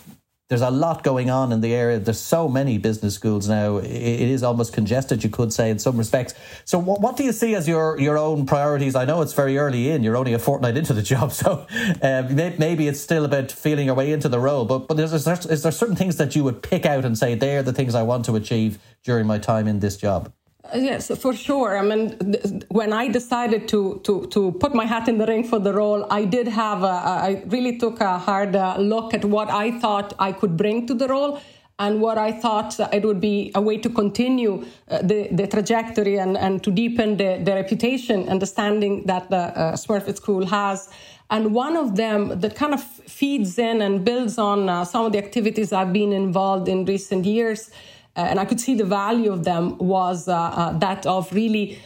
there's 0.49 0.61
a 0.61 0.71
lot 0.71 1.03
going 1.03 1.29
on 1.29 1.51
in 1.51 1.61
the 1.61 1.75
area. 1.75 1.99
There's 1.99 2.19
so 2.19 2.49
many 2.49 2.79
business 2.79 3.13
schools 3.13 3.47
now. 3.47 3.77
It 3.77 3.85
is 3.85 4.41
almost 4.41 4.73
congested, 4.73 5.23
you 5.23 5.29
could 5.29 5.53
say, 5.53 5.69
in 5.69 5.77
some 5.77 5.95
respects. 5.95 6.33
So, 6.65 6.79
what, 6.79 7.01
what 7.01 7.17
do 7.17 7.23
you 7.23 7.31
see 7.31 7.53
as 7.53 7.67
your, 7.67 7.99
your 7.99 8.17
own 8.17 8.47
priorities? 8.47 8.95
I 8.95 9.05
know 9.05 9.21
it's 9.21 9.33
very 9.33 9.59
early 9.59 9.91
in. 9.91 10.03
You're 10.03 10.17
only 10.17 10.33
a 10.33 10.39
fortnight 10.39 10.75
into 10.75 10.93
the 10.93 11.01
job, 11.13 11.31
so 11.31 11.67
um, 12.01 12.35
maybe 12.35 12.87
it's 12.87 12.99
still 12.99 13.25
about 13.25 13.51
feeling 13.51 13.85
your 13.85 13.95
way 13.95 14.11
into 14.11 14.27
the 14.27 14.39
role. 14.39 14.65
But 14.65 14.87
but 14.87 14.99
is 14.99 15.23
there, 15.23 15.37
is 15.49 15.61
there 15.61 15.71
certain 15.71 15.95
things 15.95 16.17
that 16.17 16.35
you 16.35 16.43
would 16.43 16.63
pick 16.63 16.83
out 16.83 17.05
and 17.05 17.15
say 17.15 17.35
they're 17.35 17.61
the 17.61 17.73
things 17.73 17.93
I 17.93 18.01
want 18.01 18.25
to 18.25 18.35
achieve 18.35 18.79
during 19.03 19.27
my 19.27 19.37
time 19.37 19.67
in 19.67 19.79
this 19.79 19.97
job? 19.97 20.33
Yes, 20.73 21.11
for 21.19 21.33
sure. 21.33 21.77
I 21.77 21.81
mean, 21.81 22.63
when 22.69 22.93
I 22.93 23.07
decided 23.07 23.67
to, 23.69 24.01
to, 24.03 24.27
to 24.27 24.51
put 24.53 24.75
my 24.75 24.85
hat 24.85 25.07
in 25.07 25.17
the 25.17 25.25
ring 25.25 25.43
for 25.43 25.59
the 25.59 25.73
role, 25.73 26.05
I 26.11 26.25
did 26.25 26.47
have 26.47 26.83
a, 26.83 26.87
I 26.87 27.43
really 27.47 27.77
took 27.77 28.01
a 28.01 28.17
hard 28.17 28.55
uh, 28.55 28.77
look 28.77 29.13
at 29.13 29.25
what 29.25 29.49
I 29.49 29.79
thought 29.79 30.13
I 30.19 30.31
could 30.31 30.57
bring 30.57 30.85
to 30.87 30.93
the 30.93 31.07
role 31.07 31.41
and 31.79 32.01
what 32.01 32.17
I 32.17 32.33
thought 32.33 32.77
it 32.93 33.03
would 33.03 33.21
be 33.21 33.51
a 33.55 33.61
way 33.61 33.77
to 33.77 33.89
continue 33.89 34.65
uh, 34.89 35.01
the, 35.01 35.29
the 35.31 35.47
trajectory 35.47 36.17
and, 36.17 36.37
and 36.37 36.61
to 36.63 36.71
deepen 36.71 37.17
the, 37.17 37.41
the 37.43 37.53
reputation 37.53 38.27
and 38.27 38.41
the 38.41 38.45
standing 38.45 39.05
that 39.05 39.29
the 39.29 39.37
uh, 39.37 39.73
Smurfit 39.73 40.17
School 40.17 40.45
has. 40.45 40.89
And 41.31 41.53
one 41.53 41.77
of 41.77 41.95
them 41.95 42.39
that 42.41 42.55
kind 42.55 42.73
of 42.73 42.83
feeds 42.83 43.57
in 43.57 43.81
and 43.81 44.03
builds 44.03 44.37
on 44.37 44.67
uh, 44.67 44.83
some 44.83 45.05
of 45.05 45.13
the 45.13 45.19
activities 45.19 45.71
I've 45.71 45.93
been 45.93 46.11
involved 46.11 46.67
in 46.67 46.85
recent 46.85 47.25
years 47.25 47.71
and 48.29 48.39
I 48.39 48.45
could 48.45 48.59
see 48.59 48.75
the 48.75 48.85
value 48.85 49.31
of 49.31 49.43
them 49.43 49.77
was 49.77 50.27
uh, 50.27 50.35
uh, 50.35 50.77
that 50.79 51.05
of 51.05 51.31
really 51.33 51.79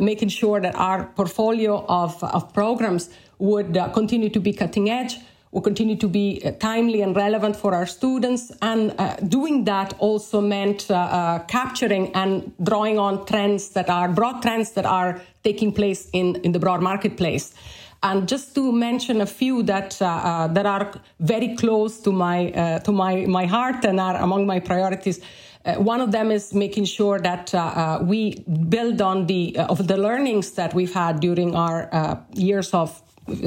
making 0.00 0.28
sure 0.28 0.60
that 0.60 0.74
our 0.74 1.04
portfolio 1.14 1.84
of, 1.86 2.22
of 2.24 2.52
programs 2.52 3.10
would 3.38 3.78
continue 3.92 4.28
to 4.30 4.40
be 4.40 4.52
cutting 4.52 4.90
edge, 4.90 5.18
will 5.50 5.62
continue 5.62 5.96
to 5.96 6.08
be 6.08 6.42
uh, 6.44 6.52
timely 6.52 7.00
and 7.02 7.16
relevant 7.16 7.56
for 7.56 7.74
our 7.74 7.86
students. 7.86 8.52
And 8.60 8.94
uh, 8.98 9.16
doing 9.16 9.64
that 9.64 9.94
also 9.98 10.40
meant 10.40 10.90
uh, 10.90 11.40
capturing 11.48 12.14
and 12.14 12.52
drawing 12.62 12.98
on 12.98 13.24
trends 13.26 13.70
that 13.70 13.88
are 13.88 14.08
broad 14.08 14.42
trends 14.42 14.72
that 14.72 14.84
are 14.84 15.22
taking 15.44 15.72
place 15.72 16.08
in, 16.12 16.36
in 16.36 16.52
the 16.52 16.58
broad 16.58 16.82
marketplace. 16.82 17.54
And 18.02 18.28
just 18.28 18.54
to 18.54 18.70
mention 18.70 19.20
a 19.20 19.26
few 19.26 19.64
that 19.64 19.98
that 19.98 20.66
are 20.66 20.92
very 21.18 21.56
close 21.56 21.98
to 22.02 22.12
my 22.12 22.80
to 22.84 22.92
my 22.92 23.26
my 23.26 23.44
heart 23.46 23.84
and 23.84 23.98
are 23.98 24.14
among 24.22 24.46
my 24.46 24.60
priorities. 24.60 25.20
Uh, 25.64 25.74
one 25.74 26.00
of 26.00 26.12
them 26.12 26.30
is 26.30 26.54
making 26.54 26.84
sure 26.84 27.18
that 27.18 27.54
uh, 27.54 27.58
uh, 27.58 27.98
we 28.02 28.44
build 28.68 29.02
on 29.02 29.26
the 29.26 29.58
uh, 29.58 29.66
of 29.66 29.86
the 29.86 29.96
learnings 29.96 30.52
that 30.52 30.72
we've 30.74 30.94
had 30.94 31.20
during 31.20 31.54
our 31.54 31.88
uh, 31.92 32.16
years 32.34 32.72
of 32.72 33.02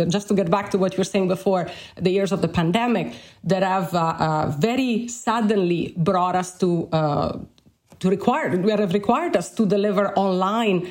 just 0.09 0.27
to 0.27 0.35
get 0.35 0.51
back 0.51 0.69
to 0.69 0.77
what 0.77 0.93
you 0.93 0.97
were 0.97 1.03
saying 1.03 1.27
before, 1.27 1.67
the 1.95 2.11
years 2.11 2.31
of 2.31 2.41
the 2.43 2.47
pandemic 2.47 3.15
that 3.43 3.63
have 3.63 3.95
uh, 3.95 4.47
very 4.59 5.07
suddenly 5.07 5.93
brought 5.97 6.35
us 6.35 6.57
to 6.59 6.87
to 7.99 8.09
require 8.09 8.49
have 8.77 8.93
required 8.93 9.35
us 9.35 9.49
to 9.55 9.65
deliver 9.65 10.13
online 10.15 10.87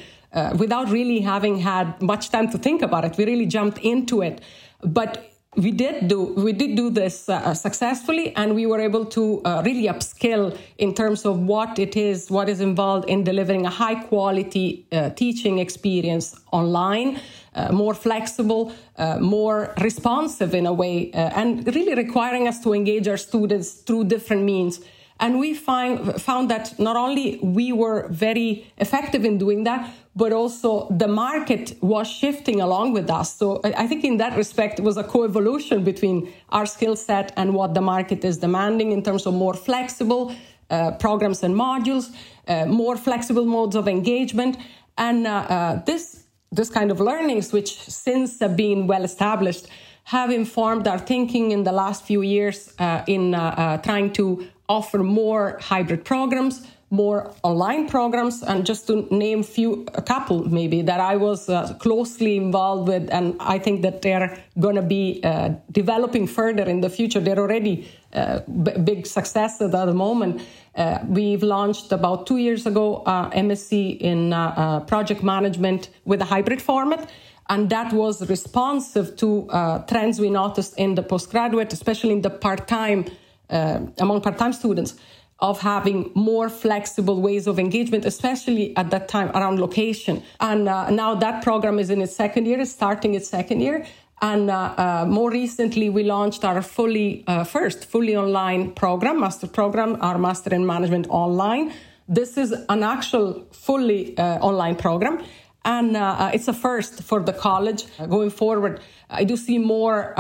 without 0.59 0.91
really 0.91 1.21
having 1.21 1.59
had 1.59 2.03
much 2.03 2.31
time 2.31 2.51
to 2.51 2.59
think 2.59 2.83
about 2.83 3.05
it. 3.05 3.17
We 3.17 3.27
really 3.27 3.47
jumped 3.47 3.79
into 3.79 4.23
it, 4.23 4.41
but 4.83 5.30
we 5.57 5.73
did 5.73 6.07
do 6.07 6.23
we 6.37 6.53
did 6.53 6.77
do 6.77 6.91
this 6.91 7.29
uh, 7.29 7.53
successfully 7.55 8.35
and 8.37 8.55
we 8.55 8.67
were 8.67 8.79
able 8.79 9.05
to 9.05 9.43
uh, 9.45 9.61
really 9.65 9.89
upskill 9.89 10.57
in 10.79 10.95
terms 10.95 11.25
of 11.27 11.41
what 11.41 11.77
it 11.77 11.97
is 11.97 12.31
what 12.31 12.49
is 12.49 12.61
involved 12.61 13.09
in 13.09 13.25
delivering 13.25 13.67
a 13.67 13.71
high 13.71 13.97
quality 13.97 14.87
uh, 14.93 15.11
teaching 15.11 15.59
experience 15.59 16.41
online 16.53 17.21
uh, 17.57 17.73
more 17.73 17.95
flexible 17.95 18.73
uh, 18.97 19.19
more 19.19 19.75
responsive 19.81 20.55
in 20.55 20.67
a 20.67 20.73
way 20.73 21.11
uh, 21.15 21.31
and 21.35 21.67
really 21.75 21.97
requiring 21.97 22.47
us 22.47 22.63
to 22.63 22.73
engage 22.73 23.09
our 23.09 23.17
students 23.17 23.73
through 23.73 24.05
different 24.05 24.45
means 24.45 24.81
and 25.21 25.39
we 25.39 25.53
find, 25.55 26.21
found 26.21 26.51
that 26.51 26.79
not 26.79 26.97
only 26.97 27.39
we 27.43 27.73
were 27.73 28.09
very 28.09 28.73
effective 28.79 29.25
in 29.25 29.37
doing 29.37 29.65
that, 29.65 29.91
but 30.17 30.33
also 30.33 30.89
the 30.91 31.07
market 31.07 31.77
was 31.83 32.09
shifting 32.09 32.61
along 32.61 32.93
with 32.93 33.11
us. 33.11 33.37
So 33.37 33.61
I 33.63 33.87
think 33.87 34.03
in 34.03 34.17
that 34.17 34.37
respect, 34.37 34.79
it 34.79 34.83
was 34.83 34.97
a 34.97 35.05
co-evolution 35.05 35.85
between 35.85 36.33
our 36.49 36.67
skill 36.67 36.97
set 36.97 37.33
and 37.37 37.55
what 37.55 37.75
the 37.75 37.83
market 37.83 38.25
is 38.25 38.39
demanding 38.39 38.93
in 38.93 39.03
terms 39.03 39.27
of 39.27 39.35
more 39.35 39.55
flexible 39.55 40.35
uh, 40.71 40.93
programs 40.93 41.43
and 41.43 41.55
modules, 41.55 42.15
uh, 42.49 42.65
more 42.65 42.97
flexible 42.97 43.45
modes 43.45 43.77
of 43.77 43.89
engagement. 43.89 44.57
And 44.97 45.27
uh, 45.27 45.31
uh 45.31 45.85
this, 45.85 46.25
this 46.51 46.71
kind 46.71 46.91
of 46.91 46.99
learnings, 46.99 47.53
which 47.53 47.79
since 47.79 48.41
have 48.41 48.57
been 48.57 48.87
well 48.87 49.05
established, 49.05 49.67
have 50.05 50.31
informed 50.31 50.89
our 50.89 50.99
thinking 50.99 51.53
in 51.53 51.63
the 51.63 51.73
last 51.73 52.05
few 52.05 52.23
years 52.23 52.73
uh, 52.79 53.05
in 53.07 53.35
uh, 53.35 53.77
trying 53.83 54.13
to 54.13 54.45
offer 54.71 55.03
more 55.03 55.59
hybrid 55.61 56.05
programs, 56.05 56.67
more 56.91 57.33
online 57.45 57.89
programs 57.89 58.43
and 58.43 58.67
just 58.67 58.89
to 58.89 59.07
name 59.15 59.45
few 59.45 59.87
a 59.95 60.03
couple 60.03 60.43
maybe 60.49 60.83
that 60.83 60.99
i 60.99 61.15
was 61.15 61.49
uh, 61.49 61.73
closely 61.75 62.37
involved 62.37 62.89
with 62.89 63.09
and 63.13 63.37
i 63.39 63.57
think 63.59 63.83
that 63.83 64.03
they're 64.03 64.37
going 64.59 64.75
to 64.75 64.83
be 64.83 65.21
uh, 65.23 65.51
developing 65.71 66.27
further 66.27 66.65
in 66.65 66.81
the 66.81 66.91
future. 66.91 67.21
They're 67.21 67.39
already 67.39 67.89
uh, 68.13 68.41
b- 68.41 68.77
big 68.83 69.07
success 69.07 69.61
at 69.61 69.71
the 69.71 69.95
moment. 69.95 70.43
Uh, 70.75 70.99
we've 71.07 71.45
launched 71.45 71.93
about 71.93 72.27
two 72.27 72.39
years 72.39 72.67
ago 72.67 73.03
uh, 73.07 73.31
msc 73.31 73.99
in 74.01 74.33
uh, 74.33 74.81
project 74.81 75.23
management 75.23 75.91
with 76.05 76.21
a 76.21 76.25
hybrid 76.25 76.61
format 76.61 77.09
and 77.49 77.71
that 77.71 77.93
was 77.93 78.29
responsive 78.29 79.17
to 79.17 79.49
trends 79.89 80.21
we 80.21 80.31
noticed 80.31 80.77
in 80.77 80.95
the 80.97 81.03
postgraduate 81.03 81.73
especially 81.73 82.13
in 82.13 82.23
the 82.23 82.31
part-time 82.31 83.05
among 83.51 84.21
part-time 84.21 84.53
students 84.53 84.95
of 85.41 85.61
having 85.61 86.11
more 86.15 86.49
flexible 86.49 87.21
ways 87.21 87.47
of 87.47 87.59
engagement, 87.59 88.05
especially 88.05 88.77
at 88.77 88.91
that 88.91 89.09
time 89.09 89.31
around 89.31 89.59
location. 89.59 90.23
And 90.39 90.69
uh, 90.69 90.91
now 90.91 91.15
that 91.15 91.43
program 91.43 91.79
is 91.79 91.91
in 91.91 92.03
its 92.03 92.15
second 92.15 92.47
year, 92.47 92.61
it's 92.61 92.71
starting 92.71 93.15
its 93.15 93.29
second 93.29 93.61
year. 93.61 93.87
And 94.23 94.51
uh, 94.51 94.75
uh, 94.77 95.07
more 95.09 95.31
recently, 95.31 95.89
we 95.89 96.03
launched 96.03 96.45
our 96.45 96.61
fully 96.61 97.25
uh, 97.27 97.45
first 97.45 97.87
fully 97.87 98.15
online 98.17 98.73
program, 98.73 99.21
master 99.21 99.47
program, 99.47 99.97
our 100.03 100.19
master 100.19 100.55
in 100.55 100.67
management 100.67 101.07
online. 101.09 101.73
This 102.07 102.37
is 102.37 102.53
an 102.69 102.83
actual 102.83 103.47
fully 103.51 104.19
uh, 104.19 104.39
online 104.41 104.77
program. 104.77 105.25
And 105.65 105.97
uh, 105.97 106.31
it's 106.35 106.49
a 106.49 106.55
first 106.55 107.03
for 107.03 107.21
the 107.21 107.33
college 107.33 107.85
going 108.09 108.31
forward. 108.31 108.81
I 109.09 109.25
do 109.25 109.37
see 109.37 109.59
more 109.59 110.15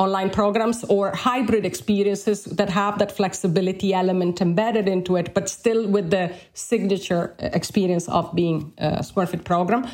online 0.00 0.30
programs 0.30 0.84
or 0.84 1.12
hybrid 1.14 1.64
experiences 1.66 2.44
that 2.44 2.70
have 2.70 2.98
that 2.98 3.12
flexibility 3.12 3.92
element 3.92 4.40
embedded 4.40 4.88
into 4.88 5.16
it, 5.16 5.34
but 5.34 5.48
still 5.48 5.86
with 5.86 6.10
the 6.10 6.32
signature 6.54 7.34
experience 7.38 8.08
of 8.08 8.34
being 8.34 8.72
a 8.78 9.02
Smurfit 9.02 9.44
program. 9.44 9.84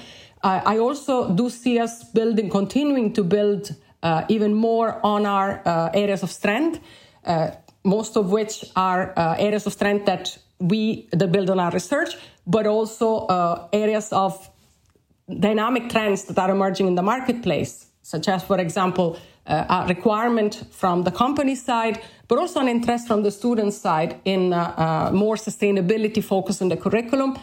Uh, 0.42 0.60
I 0.74 0.78
also 0.78 1.34
do 1.34 1.50
see 1.50 1.80
us 1.80 2.04
building, 2.12 2.50
continuing 2.50 3.12
to 3.14 3.24
build 3.24 3.74
uh, 4.02 4.22
even 4.28 4.54
more 4.54 5.00
on 5.02 5.26
our 5.26 5.60
uh, 5.64 5.90
areas 5.92 6.22
of 6.22 6.30
strength, 6.30 6.78
uh, 7.24 7.50
most 7.82 8.16
of 8.16 8.30
which 8.30 8.64
are 8.76 9.12
uh, 9.16 9.34
areas 9.38 9.66
of 9.66 9.72
strength 9.72 10.06
that 10.06 10.38
we 10.60 11.08
that 11.18 11.32
build 11.32 11.50
on 11.50 11.58
our 11.58 11.72
research, 11.72 12.16
but 12.46 12.66
also 12.66 13.26
uh, 13.26 13.68
areas 13.72 14.12
of 14.12 14.50
dynamic 15.40 15.90
trends 15.90 16.24
that 16.24 16.38
are 16.38 16.50
emerging 16.52 16.86
in 16.86 16.94
the 16.94 17.02
marketplace, 17.02 17.86
such 18.02 18.28
as, 18.28 18.44
for 18.44 18.58
example, 18.60 19.18
uh, 19.46 19.84
a 19.84 19.86
requirement 19.88 20.64
from 20.70 21.04
the 21.04 21.10
company 21.10 21.54
side, 21.54 22.00
but 22.28 22.38
also 22.38 22.60
an 22.60 22.68
interest 22.68 23.06
from 23.06 23.22
the 23.22 23.30
student 23.30 23.72
side 23.72 24.20
in 24.24 24.52
uh, 24.52 24.58
uh, 24.58 25.10
more 25.12 25.36
sustainability 25.36 26.22
focus 26.22 26.60
on 26.62 26.68
the 26.68 26.76
curriculum, 26.76 27.38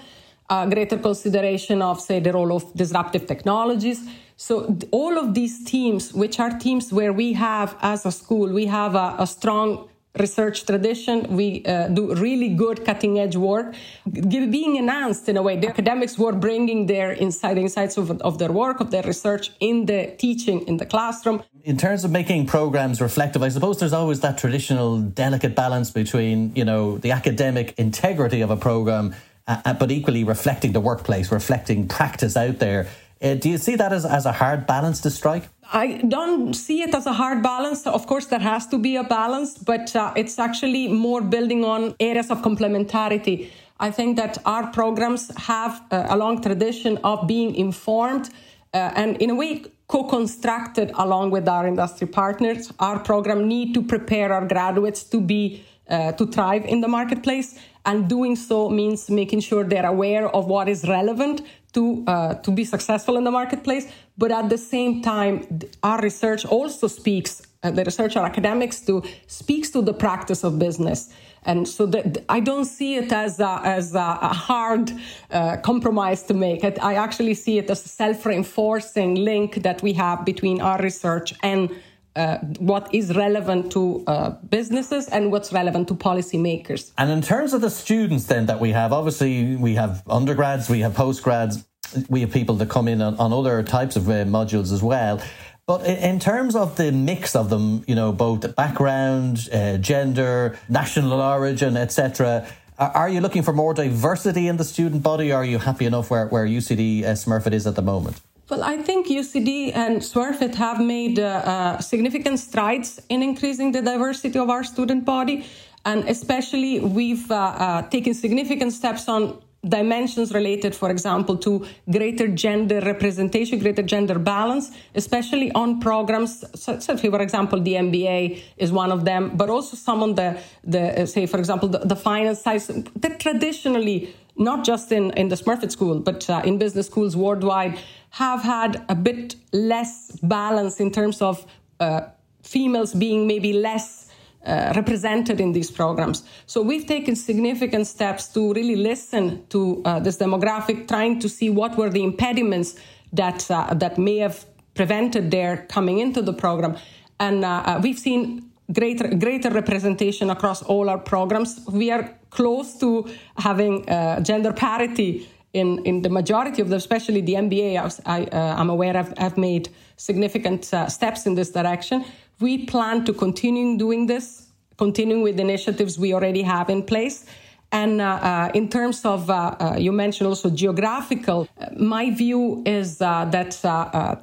greater 0.69 0.97
consideration 0.97 1.81
of, 1.81 1.99
say, 1.99 2.19
the 2.19 2.31
role 2.31 2.55
of 2.55 2.71
disruptive 2.75 3.25
technologies. 3.25 4.07
So 4.35 4.77
all 4.91 5.17
of 5.17 5.33
these 5.33 5.63
teams, 5.63 6.13
which 6.13 6.39
are 6.39 6.51
teams 6.59 6.91
where 6.91 7.13
we 7.13 7.33
have, 7.33 7.75
as 7.81 8.05
a 8.05 8.11
school, 8.11 8.51
we 8.51 8.65
have 8.67 8.93
a, 8.93 9.15
a 9.17 9.25
strong 9.25 9.87
research 10.19 10.65
tradition. 10.65 11.35
We 11.35 11.65
uh, 11.65 11.87
do 11.87 12.13
really 12.15 12.49
good 12.49 12.85
cutting 12.85 13.19
edge 13.19 13.35
work, 13.35 13.73
being 14.11 14.75
enhanced 14.75 15.27
in 15.27 15.37
a 15.37 15.41
way. 15.41 15.57
The 15.57 15.67
academics 15.67 16.17
were 16.17 16.33
bringing 16.33 16.85
their 16.85 17.11
inside 17.11 17.57
insights 17.57 17.97
of, 17.97 18.21
of 18.21 18.37
their 18.37 18.51
work, 18.51 18.79
of 18.79 18.91
their 18.91 19.03
research 19.03 19.51
in 19.59 19.85
the 19.85 20.13
teaching 20.17 20.67
in 20.67 20.77
the 20.77 20.85
classroom. 20.85 21.43
In 21.63 21.77
terms 21.77 22.03
of 22.03 22.11
making 22.11 22.45
programs 22.45 23.01
reflective, 23.01 23.41
I 23.41 23.49
suppose 23.49 23.79
there's 23.79 23.93
always 23.93 24.19
that 24.19 24.37
traditional 24.37 24.99
delicate 24.99 25.55
balance 25.55 25.89
between, 25.89 26.55
you 26.55 26.65
know, 26.65 26.97
the 26.97 27.11
academic 27.11 27.73
integrity 27.77 28.41
of 28.41 28.51
a 28.51 28.57
program, 28.57 29.15
uh, 29.47 29.61
uh 29.65 29.73
but 29.73 29.89
equally 29.91 30.23
reflecting 30.23 30.73
the 30.73 30.81
workplace, 30.81 31.31
reflecting 31.31 31.87
practice 31.87 32.37
out 32.37 32.59
there. 32.59 32.87
Uh, 33.21 33.35
do 33.35 33.49
you 33.49 33.57
see 33.57 33.75
that 33.77 33.93
as, 33.93 34.05
as 34.05 34.25
a 34.25 34.33
hard 34.33 34.67
balance 34.67 34.99
to 35.01 35.09
strike? 35.09 35.47
I 35.75 36.01
don't 36.07 36.53
see 36.53 36.83
it 36.83 36.93
as 36.93 37.07
a 37.07 37.13
hard 37.13 37.41
balance. 37.41 37.87
Of 37.87 38.05
course, 38.05 38.27
there 38.27 38.39
has 38.39 38.67
to 38.67 38.77
be 38.77 38.95
a 38.95 39.03
balance, 39.03 39.57
but 39.57 39.95
uh, 39.95 40.13
it's 40.15 40.37
actually 40.37 40.87
more 40.87 41.19
building 41.19 41.65
on 41.65 41.95
areas 41.99 42.29
of 42.29 42.43
complementarity. 42.43 43.49
I 43.79 43.89
think 43.89 44.15
that 44.17 44.37
our 44.45 44.67
programs 44.67 45.35
have 45.35 45.81
uh, 45.89 46.05
a 46.09 46.15
long 46.15 46.41
tradition 46.43 46.99
of 47.03 47.27
being 47.27 47.55
informed 47.55 48.29
uh, 48.73 48.91
and, 48.95 49.17
in 49.17 49.31
a 49.31 49.35
way, 49.35 49.63
co-constructed 49.87 50.91
along 50.93 51.31
with 51.31 51.47
our 51.47 51.65
industry 51.65 52.07
partners. 52.07 52.71
Our 52.79 52.99
program 52.99 53.47
need 53.47 53.73
to 53.73 53.81
prepare 53.81 54.31
our 54.31 54.47
graduates 54.47 55.03
to 55.05 55.19
be 55.19 55.65
uh, 55.89 56.13
to 56.13 56.25
thrive 56.27 56.63
in 56.65 56.79
the 56.81 56.87
marketplace, 56.87 57.59
and 57.85 58.07
doing 58.07 58.37
so 58.37 58.69
means 58.69 59.09
making 59.09 59.41
sure 59.41 59.65
they're 59.65 59.85
aware 59.85 60.29
of 60.29 60.45
what 60.45 60.69
is 60.69 60.87
relevant 60.87 61.41
to 61.73 62.03
uh, 62.07 62.35
to 62.35 62.51
be 62.51 62.63
successful 62.63 63.17
in 63.17 63.23
the 63.25 63.31
marketplace. 63.31 63.91
But 64.17 64.31
at 64.31 64.49
the 64.49 64.57
same 64.57 65.01
time, 65.01 65.47
our 65.81 65.99
research 66.01 66.45
also 66.45 66.87
speaks. 66.87 67.41
Uh, 67.63 67.71
the 67.71 67.83
research, 67.83 68.15
academics 68.17 68.81
do 68.81 69.01
speaks 69.27 69.69
to 69.71 69.81
the 69.81 69.93
practice 69.93 70.43
of 70.43 70.59
business. 70.59 71.13
And 71.45 71.67
so 71.67 71.85
that 71.87 72.23
I 72.29 72.39
don't 72.39 72.65
see 72.65 72.95
it 72.95 73.11
as 73.11 73.39
a, 73.39 73.59
as 73.63 73.95
a, 73.95 74.17
a 74.21 74.33
hard 74.33 74.91
uh, 75.31 75.57
compromise 75.57 76.23
to 76.23 76.33
make. 76.33 76.63
I 76.63 76.95
actually 76.95 77.33
see 77.33 77.57
it 77.57 77.69
as 77.69 77.85
a 77.85 77.89
self-reinforcing 77.89 79.15
link 79.15 79.55
that 79.63 79.81
we 79.81 79.93
have 79.93 80.23
between 80.25 80.61
our 80.61 80.81
research 80.81 81.33
and 81.41 81.69
uh, 82.15 82.37
what 82.59 82.93
is 82.93 83.15
relevant 83.15 83.71
to 83.71 84.03
uh, 84.07 84.29
businesses 84.49 85.07
and 85.09 85.31
what's 85.31 85.51
relevant 85.51 85.87
to 85.87 85.95
policymakers. 85.95 86.91
And 86.97 87.09
in 87.09 87.21
terms 87.21 87.53
of 87.53 87.61
the 87.61 87.69
students, 87.69 88.25
then 88.25 88.45
that 88.45 88.59
we 88.59 88.71
have, 88.71 88.93
obviously 88.93 89.55
we 89.55 89.73
have 89.75 90.03
undergrads, 90.07 90.69
we 90.69 90.81
have 90.81 90.93
postgrads, 90.93 91.65
we 92.09 92.21
have 92.21 92.31
people 92.31 92.55
that 92.55 92.69
come 92.69 92.87
in 92.87 93.01
on, 93.01 93.15
on 93.17 93.33
other 93.33 93.63
types 93.63 93.95
of 93.95 94.09
uh, 94.09 94.25
modules 94.25 94.71
as 94.71 94.81
well. 94.81 95.21
But 95.65 95.85
in 95.85 96.19
terms 96.19 96.55
of 96.55 96.75
the 96.75 96.91
mix 96.91 97.35
of 97.35 97.49
them, 97.49 97.85
you 97.87 97.95
know, 97.95 98.11
both 98.11 98.53
background, 98.55 99.47
uh, 99.53 99.77
gender, 99.77 100.59
national 100.67 101.21
origin, 101.21 101.77
etc., 101.77 102.45
are 102.77 103.07
you 103.07 103.21
looking 103.21 103.43
for 103.43 103.53
more 103.53 103.73
diversity 103.73 104.47
in 104.47 104.57
the 104.57 104.63
student 104.63 105.03
body? 105.03 105.31
Or 105.31 105.37
are 105.37 105.45
you 105.45 105.59
happy 105.59 105.85
enough 105.85 106.09
where, 106.09 106.27
where 106.27 106.45
UCD 106.45 107.03
uh, 107.03 107.13
Smurfit 107.13 107.53
is 107.53 107.65
at 107.65 107.75
the 107.75 107.81
moment? 107.81 108.19
Well, 108.49 108.63
I 108.63 108.77
think 108.77 109.07
UCD 109.07 109.73
and 109.73 110.01
Smurfit 110.01 110.55
have 110.55 110.81
made 110.81 111.17
uh, 111.17 111.23
uh, 111.23 111.79
significant 111.79 112.39
strides 112.39 113.01
in 113.07 113.23
increasing 113.23 113.71
the 113.71 113.81
diversity 113.81 114.37
of 114.37 114.49
our 114.49 114.63
student 114.63 115.05
body. 115.05 115.45
And 115.85 116.07
especially, 116.09 116.79
we've 116.79 117.29
uh, 117.31 117.35
uh 117.35 117.81
taken 117.89 118.13
significant 118.13 118.73
steps 118.73 119.07
on 119.07 119.41
dimensions 119.67 120.33
related, 120.33 120.75
for 120.75 120.89
example, 120.89 121.37
to 121.37 121.65
greater 121.89 122.27
gender 122.27 122.81
representation, 122.81 123.59
greater 123.59 123.81
gender 123.81 124.19
balance, 124.19 124.71
especially 124.95 125.51
on 125.53 125.79
programs. 125.79 126.43
So, 126.55 126.77
for 126.97 127.21
example, 127.21 127.61
the 127.61 127.73
MBA 127.73 128.41
is 128.57 128.71
one 128.71 128.91
of 128.91 129.05
them, 129.05 129.31
but 129.35 129.49
also 129.49 129.77
some 129.77 130.03
on 130.03 130.15
the, 130.15 130.39
the 130.63 131.03
uh, 131.03 131.05
say, 131.05 131.25
for 131.25 131.37
example, 131.37 131.69
the, 131.69 131.79
the 131.79 131.95
finance 131.95 132.41
side 132.41 132.61
that 132.97 133.19
traditionally, 133.19 134.13
not 134.35 134.65
just 134.65 134.91
in, 134.91 135.11
in 135.11 135.29
the 135.29 135.35
Smurfit 135.35 135.71
school, 135.71 135.99
but 135.99 136.29
uh, 136.29 136.41
in 136.43 136.57
business 136.57 136.87
schools 136.87 137.15
worldwide, 137.15 137.79
have 138.11 138.41
had 138.41 138.83
a 138.89 138.95
bit 138.95 139.35
less 139.53 140.11
balance 140.21 140.79
in 140.79 140.91
terms 140.91 141.21
of 141.21 141.45
uh, 141.79 142.01
females 142.41 142.93
being 142.93 143.25
maybe 143.27 143.53
less 143.53 144.02
uh, 144.45 144.73
represented 144.75 145.39
in 145.39 145.53
these 145.53 145.71
programs. 145.71 146.23
So 146.45 146.61
we've 146.61 146.85
taken 146.85 147.15
significant 147.15 147.87
steps 147.87 148.27
to 148.33 148.53
really 148.53 148.75
listen 148.75 149.45
to 149.49 149.81
uh, 149.85 149.99
this 149.99 150.17
demographic, 150.17 150.87
trying 150.87 151.19
to 151.19 151.29
see 151.29 151.49
what 151.49 151.77
were 151.77 151.89
the 151.89 152.03
impediments 152.03 152.75
that 153.13 153.49
uh, 153.49 153.73
that 153.75 153.97
may 153.97 154.17
have 154.17 154.45
prevented 154.73 155.31
their 155.31 155.65
coming 155.69 155.99
into 155.99 156.21
the 156.21 156.33
program, 156.33 156.75
and 157.19 157.45
uh, 157.45 157.63
uh, 157.65 157.79
we've 157.81 157.99
seen 157.99 158.51
greater 158.71 159.07
greater 159.15 159.49
representation 159.49 160.29
across 160.29 160.63
all 160.63 160.89
our 160.89 160.97
programs. 160.97 161.61
We 161.71 161.91
are 161.91 162.09
close 162.29 162.77
to 162.79 163.07
having 163.37 163.87
uh, 163.89 164.19
gender 164.21 164.51
parity. 164.51 165.29
In, 165.53 165.85
in 165.85 166.01
the 166.01 166.09
majority 166.09 166.63
of 166.63 166.69
them, 166.69 166.77
especially 166.77 167.21
the 167.21 167.35
MBA, 167.35 168.01
I, 168.07 168.27
am 168.59 168.71
aware 168.71 168.97
I've, 168.97 169.13
I've 169.19 169.37
made 169.37 169.69
significant 169.97 170.65
steps 170.65 171.27
in 171.27 171.35
this 171.35 171.51
direction. 171.51 172.03
We 172.43 172.65
plan 172.65 173.05
to 173.05 173.13
continue 173.13 173.77
doing 173.77 174.07
this, 174.07 174.47
continuing 174.77 175.21
with 175.23 175.39
initiatives 175.39 175.97
we 175.97 176.13
already 176.13 176.41
have 176.41 176.69
in 176.69 176.83
place. 176.83 177.25
And 177.71 178.01
uh, 178.01 178.05
uh, 178.05 178.51
in 178.53 178.67
terms 178.67 179.05
of, 179.05 179.29
uh, 179.29 179.35
uh 179.35 179.75
you 179.85 179.93
mentioned 179.93 180.27
also 180.27 180.49
geographical, 180.49 181.47
uh, 181.47 181.67
my 181.77 182.05
view 182.11 182.61
is 182.65 183.01
uh, 183.01 183.23
that 183.35 183.51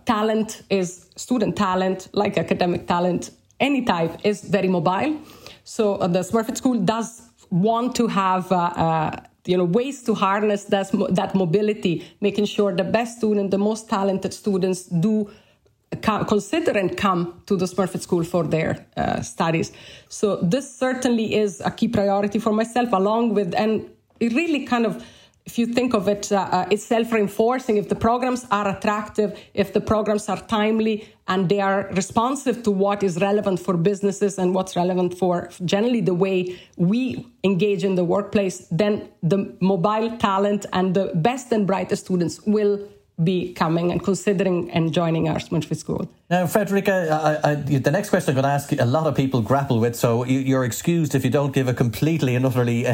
talent 0.04 0.62
is 0.68 0.88
student 1.16 1.56
talent, 1.56 2.08
like 2.12 2.36
academic 2.36 2.86
talent, 2.86 3.30
any 3.58 3.82
type, 3.86 4.12
is 4.22 4.42
very 4.42 4.68
mobile. 4.68 5.12
So 5.64 5.96
the 6.16 6.22
Smurfit 6.30 6.58
School 6.58 6.78
does 6.78 7.22
want 7.50 7.96
to 7.96 8.06
have 8.06 8.44
you 9.46 9.56
know 9.56 9.64
ways 9.78 10.02
to 10.02 10.12
harness 10.14 10.64
that, 10.64 10.86
that 11.20 11.34
mobility, 11.34 11.94
making 12.20 12.44
sure 12.44 12.70
the 12.76 12.88
best 12.98 13.16
student, 13.16 13.50
the 13.50 13.64
most 13.70 13.88
talented 13.88 14.34
students 14.34 14.82
do 14.84 15.30
consider 15.96 16.72
and 16.78 16.96
come 16.96 17.42
to 17.46 17.56
the 17.56 17.66
Smurfit 17.66 18.00
School 18.00 18.24
for 18.24 18.44
their 18.44 18.86
uh, 18.96 19.22
studies. 19.22 19.72
So 20.08 20.36
this 20.36 20.72
certainly 20.76 21.34
is 21.34 21.60
a 21.60 21.70
key 21.70 21.88
priority 21.88 22.38
for 22.38 22.52
myself, 22.52 22.92
along 22.92 23.34
with 23.34 23.54
and 23.54 23.90
it 24.20 24.32
really 24.32 24.66
kind 24.66 24.86
of 24.86 25.04
if 25.46 25.58
you 25.58 25.66
think 25.66 25.94
of 25.94 26.06
it, 26.06 26.30
uh, 26.30 26.36
uh, 26.36 26.66
it's 26.70 26.84
self 26.84 27.10
reinforcing. 27.12 27.76
If 27.76 27.88
the 27.88 27.96
programs 27.96 28.46
are 28.50 28.68
attractive, 28.68 29.36
if 29.54 29.72
the 29.72 29.80
programs 29.80 30.28
are 30.28 30.40
timely 30.40 31.08
and 31.26 31.48
they 31.48 31.60
are 31.60 31.88
responsive 31.92 32.62
to 32.64 32.70
what 32.70 33.02
is 33.02 33.20
relevant 33.20 33.58
for 33.58 33.76
businesses 33.76 34.38
and 34.38 34.54
what's 34.54 34.76
relevant 34.76 35.18
for 35.18 35.50
generally 35.64 36.02
the 36.02 36.14
way 36.14 36.56
we 36.76 37.26
engage 37.42 37.82
in 37.82 37.94
the 37.94 38.04
workplace, 38.04 38.66
then 38.70 39.08
the 39.22 39.56
mobile 39.60 40.16
talent 40.18 40.66
and 40.72 40.94
the 40.94 41.10
best 41.16 41.50
and 41.50 41.66
brightest 41.66 42.04
students 42.04 42.40
will 42.42 42.78
be 43.22 43.52
coming 43.52 43.92
and 43.92 44.02
considering 44.02 44.70
and 44.70 44.92
joining 44.92 45.28
our 45.28 45.36
Smurfit 45.36 45.76
School. 45.76 46.08
Now, 46.30 46.46
Frederica, 46.46 47.40
I, 47.44 47.50
I, 47.50 47.54
the 47.54 47.90
next 47.90 48.10
question 48.10 48.30
I'm 48.30 48.42
going 48.42 48.44
to 48.44 48.50
ask 48.50 48.72
a 48.72 48.84
lot 48.84 49.06
of 49.06 49.14
people 49.14 49.42
grapple 49.42 49.80
with, 49.80 49.96
so 49.96 50.24
you, 50.24 50.56
are 50.56 50.64
excused 50.64 51.14
if 51.14 51.24
you 51.24 51.30
don't 51.30 51.52
give 51.52 51.68
a 51.68 51.74
completely 51.74 52.34
and 52.34 52.46
utterly, 52.46 52.86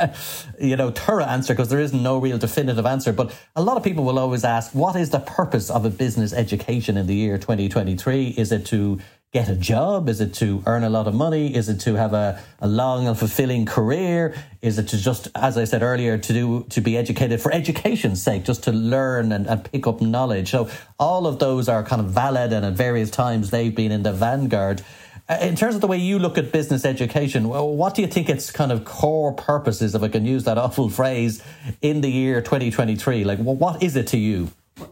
you 0.60 0.76
know, 0.76 0.90
thorough 0.90 1.24
answer 1.24 1.52
because 1.52 1.68
there 1.68 1.80
is 1.80 1.92
no 1.92 2.18
real 2.18 2.38
definitive 2.38 2.86
answer. 2.86 3.12
But 3.12 3.38
a 3.54 3.62
lot 3.62 3.76
of 3.76 3.82
people 3.82 4.04
will 4.04 4.18
always 4.18 4.42
ask, 4.42 4.74
what 4.74 4.96
is 4.96 5.10
the 5.10 5.20
purpose 5.20 5.70
of 5.70 5.84
a 5.84 5.90
business 5.90 6.32
education 6.32 6.96
in 6.96 7.06
the 7.06 7.14
year 7.14 7.36
2023? 7.36 8.28
Is 8.28 8.52
it 8.52 8.64
to 8.66 8.98
get 9.32 9.48
a 9.48 9.56
job? 9.56 10.08
Is 10.08 10.22
it 10.22 10.32
to 10.34 10.62
earn 10.64 10.84
a 10.84 10.88
lot 10.88 11.06
of 11.06 11.14
money? 11.14 11.54
Is 11.54 11.68
it 11.68 11.80
to 11.80 11.94
have 11.96 12.14
a, 12.14 12.40
a 12.60 12.68
long 12.68 13.06
and 13.06 13.18
fulfilling 13.18 13.66
career? 13.66 14.34
Is 14.62 14.78
it 14.78 14.88
to 14.88 14.98
just, 14.98 15.28
as 15.34 15.58
I 15.58 15.64
said 15.64 15.82
earlier, 15.82 16.16
to 16.16 16.32
do 16.32 16.66
to 16.70 16.80
be 16.80 16.96
educated 16.96 17.40
for 17.40 17.52
education's 17.52 18.22
sake, 18.22 18.44
just 18.44 18.64
to 18.64 18.72
learn 18.72 19.32
and, 19.32 19.46
and 19.46 19.70
pick 19.70 19.86
up 19.86 20.00
knowledge? 20.00 20.50
So 20.50 20.70
all 20.98 21.26
of 21.26 21.38
those 21.38 21.68
are 21.68 21.84
kind 21.84 22.00
of 22.00 22.08
valid, 22.08 22.52
and 22.54 22.64
at 22.64 22.72
various 22.72 23.10
times 23.10 23.50
they've 23.50 23.74
been 23.74 23.92
in 23.92 24.02
the 24.02 24.14
vanguard. 24.14 24.82
Uh, 25.28 25.36
in 25.42 25.56
terms 25.56 25.74
of 25.74 25.82
the 25.82 25.86
way 25.86 25.98
you 25.98 26.18
look 26.18 26.38
at 26.38 26.50
business 26.50 26.86
education, 26.86 27.48
what 27.48 27.94
do 27.94 28.00
you 28.00 28.08
think 28.08 28.30
its 28.30 28.50
kind 28.50 28.72
of 28.72 28.86
core 28.86 29.34
purpose 29.34 29.82
is, 29.82 29.94
if 29.94 30.02
I 30.02 30.08
can 30.08 30.24
use 30.24 30.44
that 30.44 30.56
awful 30.64 30.88
phrase, 30.88 31.42
in 31.82 32.00
the 32.00 32.10
year 32.10 32.40
2023? 32.40 33.24
Like, 33.24 33.38
what 33.38 33.82
is 33.82 33.94
it 33.94 34.06
to 34.08 34.16
you? 34.16 34.50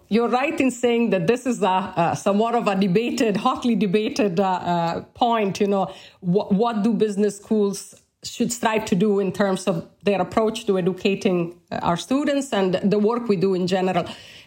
You're 0.09 0.29
right 0.29 0.59
in 0.61 0.71
saying 0.71 1.11
that 1.11 1.27
this 1.27 1.47
is 1.47 1.63
a, 1.63 1.93
a 1.97 2.17
somewhat 2.17 2.55
of 2.55 2.69
a 2.69 2.75
debated, 2.75 3.37
hotly 3.37 3.75
debated 3.75 4.41
uh, 4.41 4.45
uh, 4.45 5.01
point. 5.15 5.61
You 5.61 5.69
know, 5.69 5.95
what, 6.21 6.53
what 6.53 6.83
do 6.83 6.93
business 6.93 7.37
schools 7.39 8.03
should 8.23 8.53
strive 8.53 8.85
to 8.87 8.95
do 8.95 9.21
in 9.21 9.33
terms 9.33 9.67
of 9.67 9.89
their 10.03 10.21
approach 10.21 10.67
to 10.67 10.79
educating 10.79 11.59
uh, 11.71 11.79
our 11.83 11.97
students 11.97 12.53
and 12.53 12.75
the 12.75 12.99
work 12.99 13.29
we 13.29 13.37
do 13.37 13.55
in 13.55 13.67
general. 13.67 14.05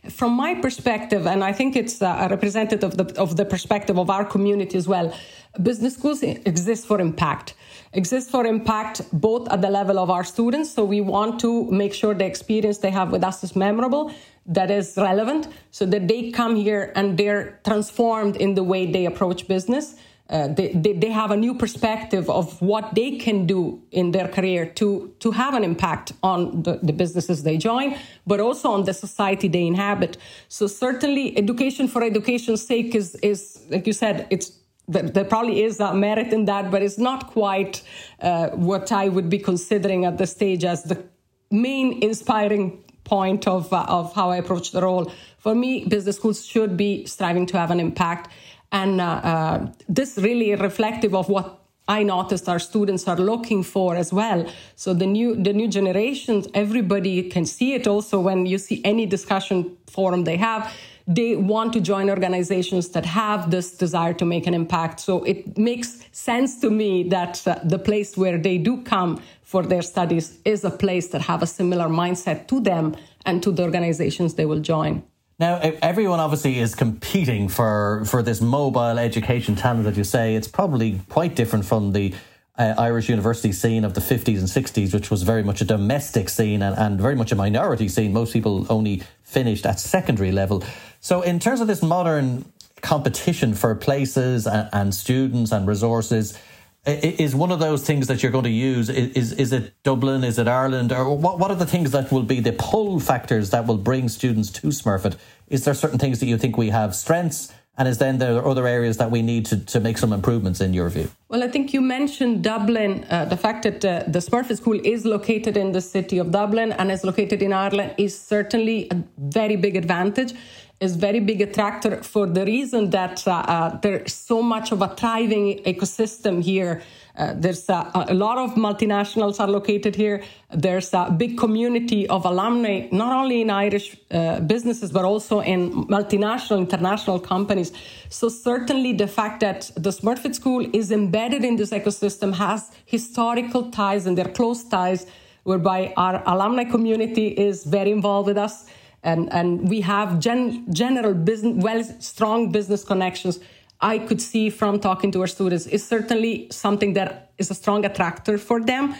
From 0.09 0.33
my 0.33 0.55
perspective, 0.55 1.27
and 1.27 1.43
I 1.43 1.51
think 1.51 1.75
it's 1.75 2.01
uh, 2.01 2.27
representative 2.29 2.83
of 2.83 2.97
the, 2.97 3.19
of 3.19 3.35
the 3.35 3.45
perspective 3.45 3.97
of 3.97 4.09
our 4.09 4.25
community 4.25 4.77
as 4.77 4.87
well, 4.87 5.13
business 5.61 5.95
schools 5.95 6.23
exist 6.23 6.87
for 6.87 6.99
impact. 6.99 7.53
Exist 7.93 8.29
for 8.29 8.45
impact 8.45 9.01
both 9.11 9.49
at 9.49 9.61
the 9.61 9.69
level 9.69 9.99
of 9.99 10.09
our 10.09 10.23
students. 10.23 10.71
So 10.71 10.85
we 10.85 11.01
want 11.01 11.39
to 11.41 11.69
make 11.71 11.93
sure 11.93 12.13
the 12.13 12.25
experience 12.25 12.77
they 12.77 12.91
have 12.91 13.11
with 13.11 13.23
us 13.23 13.43
is 13.43 13.55
memorable, 13.55 14.13
that 14.45 14.71
is 14.71 14.93
relevant 14.95 15.47
so 15.71 15.85
that 15.85 16.07
they 16.07 16.31
come 16.31 16.55
here 16.55 16.91
and 16.95 17.17
they're 17.17 17.59
transformed 17.65 18.35
in 18.37 18.55
the 18.55 18.63
way 18.63 18.91
they 18.91 19.05
approach 19.05 19.47
business. 19.47 19.95
Uh, 20.29 20.47
they, 20.47 20.71
they, 20.73 21.09
have 21.09 21.31
a 21.31 21.35
new 21.35 21.55
perspective 21.55 22.29
of 22.29 22.61
what 22.61 22.93
they 22.93 23.17
can 23.17 23.47
do 23.47 23.81
in 23.91 24.11
their 24.11 24.27
career 24.27 24.63
to, 24.67 25.11
to 25.19 25.31
have 25.31 25.55
an 25.55 25.63
impact 25.63 26.11
on 26.21 26.61
the, 26.61 26.79
the 26.83 26.93
businesses 26.93 27.41
they 27.41 27.57
join, 27.57 27.97
but 28.27 28.39
also 28.39 28.69
on 28.69 28.83
the 28.83 28.93
society 28.93 29.47
they 29.47 29.65
inhabit. 29.65 30.17
So 30.47 30.67
certainly 30.67 31.35
education 31.35 31.87
for 31.87 32.03
education's 32.03 32.63
sake 32.63 32.93
is, 32.93 33.15
is 33.15 33.65
like 33.71 33.87
you 33.87 33.93
said, 33.93 34.27
it's 34.29 34.59
there 34.87 35.25
probably 35.25 35.63
is 35.63 35.79
a 35.79 35.93
merit 35.93 36.33
in 36.33 36.45
that, 36.45 36.71
but 36.71 36.81
it's 36.81 36.97
not 36.97 37.27
quite 37.27 37.83
uh, 38.21 38.49
what 38.49 38.91
I 38.91 39.07
would 39.07 39.29
be 39.29 39.37
considering 39.37 40.05
at 40.05 40.17
this 40.17 40.31
stage 40.31 40.65
as 40.65 40.83
the 40.83 41.03
main 41.51 42.01
inspiring 42.03 42.83
point 43.03 43.47
of, 43.47 43.71
uh, 43.71 43.85
of 43.87 44.13
how 44.13 44.29
I 44.29 44.37
approach 44.37 44.71
the 44.71 44.81
role. 44.81 45.11
For 45.37 45.55
me, 45.55 45.85
business 45.85 46.17
schools 46.17 46.45
should 46.45 46.75
be 46.75 47.05
striving 47.05 47.45
to 47.47 47.57
have 47.57 47.71
an 47.71 47.79
impact. 47.79 48.31
And 48.71 49.01
uh, 49.01 49.03
uh, 49.05 49.71
this 49.87 50.17
really 50.17 50.55
reflective 50.55 51.15
of 51.15 51.29
what 51.29 51.59
I 51.87 52.03
noticed 52.03 52.47
our 52.47 52.59
students 52.59 53.07
are 53.07 53.17
looking 53.17 53.63
for 53.63 53.95
as 53.95 54.13
well. 54.13 54.45
So 54.75 54.93
the 54.93 55.07
new 55.07 55.35
the 55.35 55.53
new 55.53 55.67
generations, 55.67 56.47
everybody 56.53 57.29
can 57.29 57.45
see 57.45 57.73
it 57.73 57.87
also 57.87 58.19
when 58.19 58.45
you 58.45 58.59
see 58.59 58.81
any 58.85 59.07
discussion 59.07 59.75
forum 59.87 60.23
they 60.23 60.37
have 60.37 60.71
they 61.09 61.35
want 61.35 61.73
to 61.73 61.81
join 61.81 62.07
organizations 62.07 62.89
that 62.89 63.03
have 63.03 63.49
this 63.49 63.75
desire 63.75 64.13
to 64.13 64.25
make 64.25 64.45
an 64.45 64.53
impact. 64.53 64.99
So 64.99 65.23
it 65.23 65.57
makes 65.57 66.05
sense 66.11 66.61
to 66.61 66.69
me 66.69 67.01
that 67.09 67.45
uh, 67.47 67.59
the 67.63 67.79
place 67.79 68.15
where 68.15 68.37
they 68.37 68.59
do 68.59 68.83
come 68.83 69.19
for 69.41 69.63
their 69.63 69.81
studies 69.81 70.37
is 70.45 70.63
a 70.63 70.69
place 70.69 71.07
that 71.07 71.21
have 71.21 71.41
a 71.41 71.47
similar 71.47 71.87
mindset 71.87 72.47
to 72.49 72.59
them 72.59 72.95
and 73.25 73.41
to 73.41 73.51
the 73.51 73.63
organizations 73.63 74.35
they 74.35 74.45
will 74.45 74.59
join. 74.59 75.03
Now, 75.39 75.57
everyone 75.81 76.19
obviously 76.19 76.59
is 76.59 76.75
competing 76.75 77.47
for, 77.47 78.03
for 78.05 78.21
this 78.21 78.41
mobile 78.41 78.99
education 78.99 79.55
talent 79.55 79.85
that 79.85 79.95
you 79.95 80.03
say. 80.03 80.35
It's 80.35 80.49
probably 80.49 80.99
quite 81.07 81.33
different 81.33 81.63
from 81.63 81.93
the 81.93 82.13
uh, 82.57 82.73
Irish 82.77 83.07
university 83.07 83.53
scene 83.53 83.85
of 83.85 83.93
the 83.93 84.01
50s 84.01 84.37
and 84.37 84.49
60s, 84.49 84.93
which 84.93 85.09
was 85.09 85.23
very 85.23 85.41
much 85.41 85.61
a 85.61 85.65
domestic 85.65 86.27
scene 86.27 86.61
and, 86.61 86.77
and 86.77 86.99
very 86.99 87.15
much 87.15 87.31
a 87.31 87.35
minority 87.35 87.87
scene. 87.87 88.11
Most 88.11 88.33
people 88.33 88.67
only 88.69 89.01
finished 89.23 89.65
at 89.65 89.79
secondary 89.79 90.33
level. 90.33 90.61
So, 90.99 91.21
in 91.21 91.39
terms 91.39 91.61
of 91.61 91.67
this 91.67 91.81
modern 91.81 92.43
competition 92.81 93.53
for 93.53 93.73
places 93.75 94.45
and, 94.45 94.67
and 94.73 94.93
students 94.93 95.53
and 95.53 95.65
resources, 95.65 96.37
is 96.85 97.35
one 97.35 97.51
of 97.51 97.59
those 97.59 97.85
things 97.85 98.07
that 98.07 98.23
you're 98.23 98.31
going 98.31 98.45
to 98.45 98.49
use 98.49 98.89
is 98.89 99.33
is 99.33 99.51
it 99.51 99.73
Dublin 99.83 100.23
is 100.23 100.39
it 100.39 100.47
Ireland 100.47 100.91
or 100.91 101.15
what 101.15 101.37
what 101.37 101.51
are 101.51 101.57
the 101.57 101.65
things 101.65 101.91
that 101.91 102.11
will 102.11 102.23
be 102.23 102.39
the 102.39 102.53
pull 102.53 102.99
factors 102.99 103.49
that 103.49 103.67
will 103.67 103.77
bring 103.77 104.07
students 104.07 104.49
to 104.51 104.67
Smurfit 104.67 105.17
is 105.49 105.65
there 105.65 105.73
certain 105.73 105.99
things 105.99 106.19
that 106.19 106.27
you 106.27 106.37
think 106.37 106.57
we 106.57 106.69
have 106.69 106.95
strengths 106.95 107.53
and 107.79 107.87
is 107.87 107.97
then 107.97 108.17
there 108.17 108.45
other 108.45 108.67
areas 108.67 108.97
that 108.97 109.09
we 109.09 109.21
need 109.21 109.45
to, 109.45 109.57
to 109.65 109.79
make 109.79 109.97
some 109.97 110.11
improvements 110.11 110.59
in 110.59 110.73
your 110.73 110.89
view? 110.89 111.09
Well, 111.29 111.41
I 111.41 111.47
think 111.47 111.73
you 111.73 111.79
mentioned 111.79 112.43
Dublin. 112.43 113.05
Uh, 113.09 113.23
the 113.23 113.37
fact 113.37 113.63
that 113.63 113.85
uh, 113.85 114.03
the 114.05 114.19
Smurfit 114.19 114.57
School 114.57 114.77
is 114.83 115.05
located 115.05 115.55
in 115.55 115.71
the 115.71 115.79
city 115.79 116.17
of 116.17 116.29
Dublin 116.29 116.73
and 116.73 116.91
is 116.91 117.05
located 117.05 117.41
in 117.41 117.53
Ireland 117.53 117.95
is 117.97 118.19
certainly 118.19 118.89
a 118.91 119.01
very 119.17 119.55
big 119.55 119.77
advantage 119.77 120.33
is 120.79 120.95
very 120.95 121.19
big 121.19 121.41
attractor 121.41 122.01
for 122.03 122.25
the 122.25 122.45
reason 122.45 122.89
that 122.91 123.27
uh, 123.27 123.31
uh, 123.31 123.79
there's 123.79 124.13
so 124.13 124.41
much 124.41 124.71
of 124.71 124.81
a 124.81 124.87
thriving 124.95 125.61
ecosystem 125.63 126.41
here. 126.41 126.81
Uh, 127.17 127.33
there's 127.35 127.69
uh, 127.69 127.91
a 127.93 128.13
lot 128.13 128.37
of 128.37 128.55
multinationals 128.55 129.41
are 129.41 129.47
located 129.47 129.93
here. 129.93 130.23
There's 130.51 130.93
a 130.93 131.11
big 131.11 131.37
community 131.37 132.07
of 132.07 132.23
alumni, 132.23 132.87
not 132.93 133.11
only 133.11 133.41
in 133.41 133.49
Irish 133.49 133.97
uh, 134.11 134.39
businesses, 134.39 134.89
but 134.89 135.03
also 135.03 135.41
in 135.41 135.85
multinational, 135.87 136.59
international 136.59 137.19
companies. 137.19 137.73
So 138.07 138.29
certainly 138.29 138.93
the 138.93 139.07
fact 139.07 139.41
that 139.41 139.69
the 139.75 139.89
Smurfit 139.89 140.33
School 140.33 140.65
is 140.73 140.91
embedded 140.93 141.43
in 141.43 141.57
this 141.57 141.71
ecosystem 141.71 142.33
has 142.35 142.71
historical 142.85 143.69
ties 143.69 144.05
and 144.05 144.17
they're 144.17 144.31
close 144.31 144.63
ties 144.63 145.05
whereby 145.43 145.93
our 145.97 146.23
alumni 146.25 146.63
community 146.63 147.27
is 147.27 147.65
very 147.65 147.91
involved 147.91 148.27
with 148.27 148.37
us 148.37 148.69
and 149.03 149.31
and 149.31 149.69
we 149.69 149.81
have 149.81 150.19
gen, 150.19 150.65
general 150.73 151.13
business 151.13 151.63
well 151.63 151.83
strong 151.99 152.51
business 152.51 152.83
connections. 152.83 153.39
I 153.81 153.97
could 153.97 154.21
see 154.21 154.49
from 154.49 154.79
talking 154.79 155.11
to 155.13 155.21
our 155.21 155.27
students 155.27 155.65
is 155.67 155.87
certainly 155.87 156.47
something 156.51 156.93
that 156.93 157.31
is 157.37 157.49
a 157.49 157.55
strong 157.55 157.85
attractor 157.85 158.37
for 158.37 158.59
them. 158.61 158.95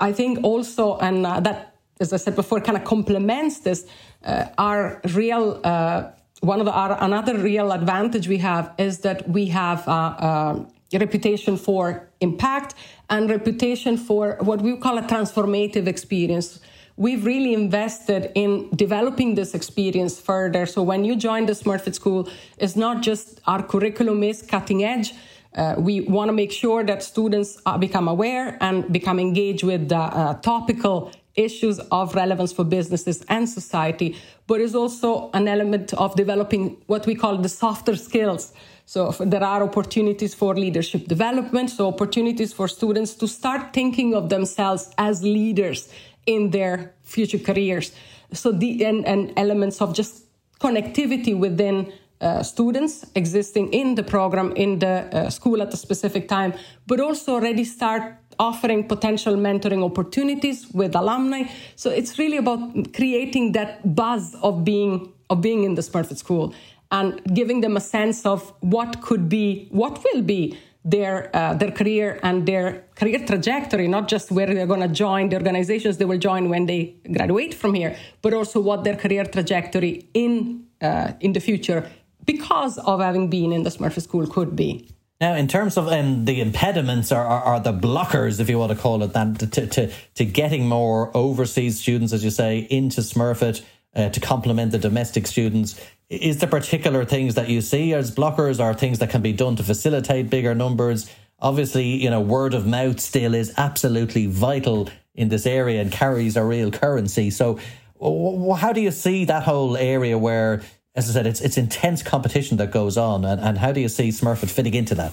I 0.00 0.12
think 0.12 0.44
also 0.44 0.98
and 0.98 1.26
uh, 1.26 1.40
that 1.40 1.74
as 2.00 2.12
i 2.12 2.16
said 2.16 2.36
before 2.36 2.60
kind 2.60 2.76
of 2.76 2.84
complements 2.84 3.60
this 3.60 3.86
uh, 4.24 4.44
our 4.58 5.00
real 5.14 5.60
uh, 5.64 6.10
one 6.40 6.60
of 6.60 6.68
our, 6.68 6.96
another 7.02 7.36
real 7.36 7.72
advantage 7.72 8.28
we 8.28 8.38
have 8.38 8.72
is 8.78 9.00
that 9.00 9.28
we 9.28 9.46
have 9.46 9.86
a, 9.88 9.90
uh, 9.90 10.64
a 10.92 10.98
reputation 10.98 11.56
for 11.56 12.08
impact 12.20 12.74
and 13.10 13.28
reputation 13.28 13.96
for 13.96 14.36
what 14.40 14.60
we 14.62 14.76
call 14.76 14.98
a 14.98 15.02
transformative 15.02 15.86
experience 15.88 16.60
we've 16.98 17.24
really 17.24 17.54
invested 17.54 18.32
in 18.34 18.68
developing 18.74 19.36
this 19.36 19.54
experience 19.54 20.20
further. 20.20 20.66
So 20.66 20.82
when 20.82 21.04
you 21.04 21.14
join 21.16 21.46
the 21.46 21.52
Smurfit 21.52 21.94
School, 21.94 22.28
it's 22.58 22.76
not 22.76 23.02
just 23.02 23.40
our 23.46 23.62
curriculum 23.62 24.22
is 24.24 24.42
cutting 24.42 24.84
edge. 24.84 25.14
Uh, 25.54 25.76
we 25.78 26.00
want 26.00 26.28
to 26.28 26.32
make 26.32 26.52
sure 26.52 26.84
that 26.84 27.02
students 27.02 27.58
uh, 27.64 27.78
become 27.78 28.08
aware 28.08 28.58
and 28.60 28.92
become 28.92 29.18
engaged 29.18 29.62
with 29.62 29.88
the 29.88 29.96
uh, 29.96 30.34
topical 30.40 31.10
issues 31.36 31.78
of 31.78 32.14
relevance 32.16 32.52
for 32.52 32.64
businesses 32.64 33.24
and 33.28 33.48
society, 33.48 34.16
but 34.48 34.60
is 34.60 34.74
also 34.74 35.30
an 35.34 35.46
element 35.46 35.94
of 35.94 36.14
developing 36.16 36.76
what 36.86 37.06
we 37.06 37.14
call 37.14 37.38
the 37.38 37.48
softer 37.48 37.94
skills. 37.94 38.52
So 38.86 39.12
there 39.20 39.44
are 39.44 39.62
opportunities 39.62 40.34
for 40.34 40.56
leadership 40.56 41.06
development, 41.06 41.70
so 41.70 41.86
opportunities 41.86 42.52
for 42.52 42.66
students 42.66 43.14
to 43.16 43.28
start 43.28 43.72
thinking 43.72 44.14
of 44.14 44.30
themselves 44.30 44.90
as 44.98 45.22
leaders 45.22 45.88
in 46.28 46.50
their 46.50 46.94
future 47.02 47.38
careers. 47.38 47.92
So 48.32 48.52
the 48.52 48.84
and, 48.84 49.06
and 49.06 49.32
elements 49.36 49.80
of 49.80 49.94
just 49.94 50.12
connectivity 50.60 51.34
within 51.46 51.92
uh, 52.20 52.42
students 52.42 53.04
existing 53.14 53.72
in 53.72 53.94
the 53.94 54.02
program 54.02 54.52
in 54.56 54.78
the 54.78 54.94
uh, 55.12 55.30
school 55.30 55.62
at 55.62 55.72
a 55.72 55.76
specific 55.76 56.28
time, 56.28 56.52
but 56.86 57.00
also 57.00 57.34
already 57.34 57.64
start 57.64 58.02
offering 58.38 58.86
potential 58.86 59.34
mentoring 59.36 59.82
opportunities 59.84 60.66
with 60.72 60.94
alumni. 60.94 61.42
So 61.76 61.90
it's 61.90 62.18
really 62.18 62.36
about 62.36 62.60
creating 62.94 63.52
that 63.52 63.94
buzz 63.94 64.34
of 64.42 64.64
being 64.64 65.12
of 65.30 65.40
being 65.40 65.64
in 65.64 65.74
the 65.74 65.82
Smurfit 65.82 66.18
School 66.18 66.54
and 66.90 67.20
giving 67.34 67.60
them 67.60 67.76
a 67.76 67.80
sense 67.80 68.24
of 68.24 68.52
what 68.60 69.02
could 69.02 69.28
be, 69.28 69.68
what 69.70 70.02
will 70.04 70.22
be 70.22 70.56
their 70.90 71.30
uh, 71.36 71.54
their 71.54 71.70
career 71.70 72.18
and 72.22 72.46
their 72.46 72.84
career 72.94 73.18
trajectory, 73.26 73.88
not 73.88 74.08
just 74.08 74.30
where 74.30 74.46
they're 74.46 74.66
going 74.66 74.80
to 74.80 74.88
join 74.88 75.28
the 75.28 75.36
organizations 75.36 75.98
they 75.98 76.04
will 76.04 76.18
join 76.18 76.48
when 76.48 76.66
they 76.66 76.94
graduate 77.12 77.54
from 77.54 77.74
here, 77.74 77.96
but 78.22 78.32
also 78.32 78.60
what 78.60 78.84
their 78.84 78.96
career 78.96 79.24
trajectory 79.24 80.08
in 80.14 80.64
uh, 80.80 81.12
in 81.20 81.32
the 81.32 81.40
future 81.40 81.90
because 82.24 82.78
of 82.78 83.00
having 83.00 83.28
been 83.28 83.52
in 83.52 83.62
the 83.62 83.70
Smurfit 83.70 84.02
School 84.02 84.26
could 84.26 84.54
be. 84.54 84.88
Now, 85.20 85.34
in 85.34 85.48
terms 85.48 85.76
of 85.76 85.88
um, 85.88 86.26
the 86.26 86.40
impediments 86.40 87.10
or, 87.10 87.24
or, 87.24 87.44
or, 87.44 87.60
the 87.60 87.72
blockers, 87.72 88.38
if 88.38 88.48
you 88.48 88.58
want 88.58 88.70
to 88.70 88.78
call 88.78 89.02
it 89.02 89.14
that, 89.14 89.38
to, 89.40 89.66
to, 89.66 89.90
to 90.14 90.24
getting 90.24 90.68
more 90.68 91.10
overseas 91.16 91.80
students, 91.80 92.12
as 92.12 92.22
you 92.22 92.30
say, 92.30 92.68
into 92.70 93.00
Smurfit 93.00 93.64
uh, 93.96 94.10
to 94.10 94.20
complement 94.20 94.70
the 94.70 94.78
domestic 94.78 95.26
students, 95.26 95.80
is 96.10 96.38
there 96.38 96.48
particular 96.48 97.04
things 97.04 97.34
that 97.34 97.48
you 97.48 97.60
see 97.60 97.92
as 97.92 98.14
blockers 98.14 98.60
or 98.60 98.72
things 98.74 98.98
that 98.98 99.10
can 99.10 99.20
be 99.20 99.32
done 99.32 99.56
to 99.56 99.62
facilitate 99.62 100.30
bigger 100.30 100.54
numbers? 100.54 101.10
Obviously, 101.40 101.84
you 101.84 102.10
know, 102.10 102.20
word 102.20 102.54
of 102.54 102.66
mouth 102.66 102.98
still 102.98 103.34
is 103.34 103.52
absolutely 103.56 104.26
vital 104.26 104.88
in 105.14 105.28
this 105.28 105.46
area 105.46 105.80
and 105.82 105.92
carries 105.92 106.36
a 106.36 106.44
real 106.44 106.70
currency. 106.70 107.30
So, 107.30 107.58
how 108.00 108.72
do 108.72 108.80
you 108.80 108.90
see 108.90 109.24
that 109.26 109.42
whole 109.42 109.76
area 109.76 110.16
where, 110.16 110.62
as 110.94 111.10
I 111.10 111.12
said, 111.12 111.26
it's 111.26 111.40
it's 111.40 111.58
intense 111.58 112.02
competition 112.02 112.56
that 112.58 112.70
goes 112.70 112.96
on, 112.96 113.24
and, 113.24 113.40
and 113.40 113.58
how 113.58 113.72
do 113.72 113.80
you 113.80 113.88
see 113.88 114.08
Smurfit 114.08 114.50
fitting 114.50 114.74
into 114.74 114.94
that? 114.94 115.12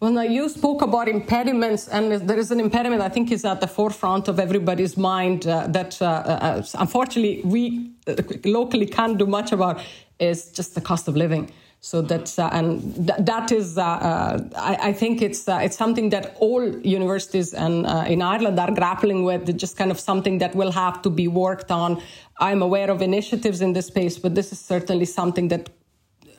Well, 0.00 0.24
you 0.24 0.48
spoke 0.48 0.80
about 0.80 1.08
impediments, 1.08 1.86
and 1.86 2.10
there 2.10 2.38
is 2.38 2.50
an 2.50 2.58
impediment 2.58 3.02
I 3.02 3.10
think 3.10 3.30
is 3.30 3.44
at 3.44 3.60
the 3.60 3.66
forefront 3.66 4.28
of 4.28 4.40
everybody's 4.40 4.96
mind 4.96 5.46
uh, 5.46 5.66
that 5.66 6.00
uh, 6.00 6.06
uh, 6.06 6.62
unfortunately 6.78 7.42
we 7.44 7.90
uh, 8.06 8.14
locally 8.46 8.86
can't 8.86 9.18
do 9.18 9.26
much 9.26 9.52
about 9.52 9.78
is 10.18 10.52
just 10.52 10.74
the 10.74 10.80
cost 10.80 11.06
of 11.06 11.16
living. 11.16 11.52
So 11.80 12.00
that's 12.00 12.38
uh, 12.38 12.48
and 12.50 12.80
th- 13.08 13.18
that 13.18 13.52
is 13.52 13.76
uh, 13.76 14.40
I, 14.56 14.88
I, 14.88 14.92
think 14.94 15.20
it's 15.20 15.46
it's 15.46 15.76
something 15.76 16.08
that 16.10 16.34
all 16.40 16.66
universities 16.78 17.52
and 17.52 17.84
in 18.08 18.22
Ireland 18.22 18.58
are 18.58 18.72
grappling 18.72 19.24
with. 19.24 19.50
It's 19.50 19.60
just 19.60 19.76
kind 19.76 19.90
of 19.90 20.00
something 20.00 20.38
that 20.38 20.54
will 20.54 20.72
have 20.72 21.02
to 21.02 21.10
be 21.10 21.28
worked 21.28 21.70
on. 21.70 22.02
I'm 22.38 22.62
aware 22.62 22.90
of 22.90 23.02
initiatives 23.02 23.60
in 23.60 23.74
this 23.74 23.88
space, 23.88 24.16
but 24.16 24.34
this 24.34 24.50
is 24.50 24.60
certainly 24.60 25.04
something 25.04 25.48
that 25.48 25.68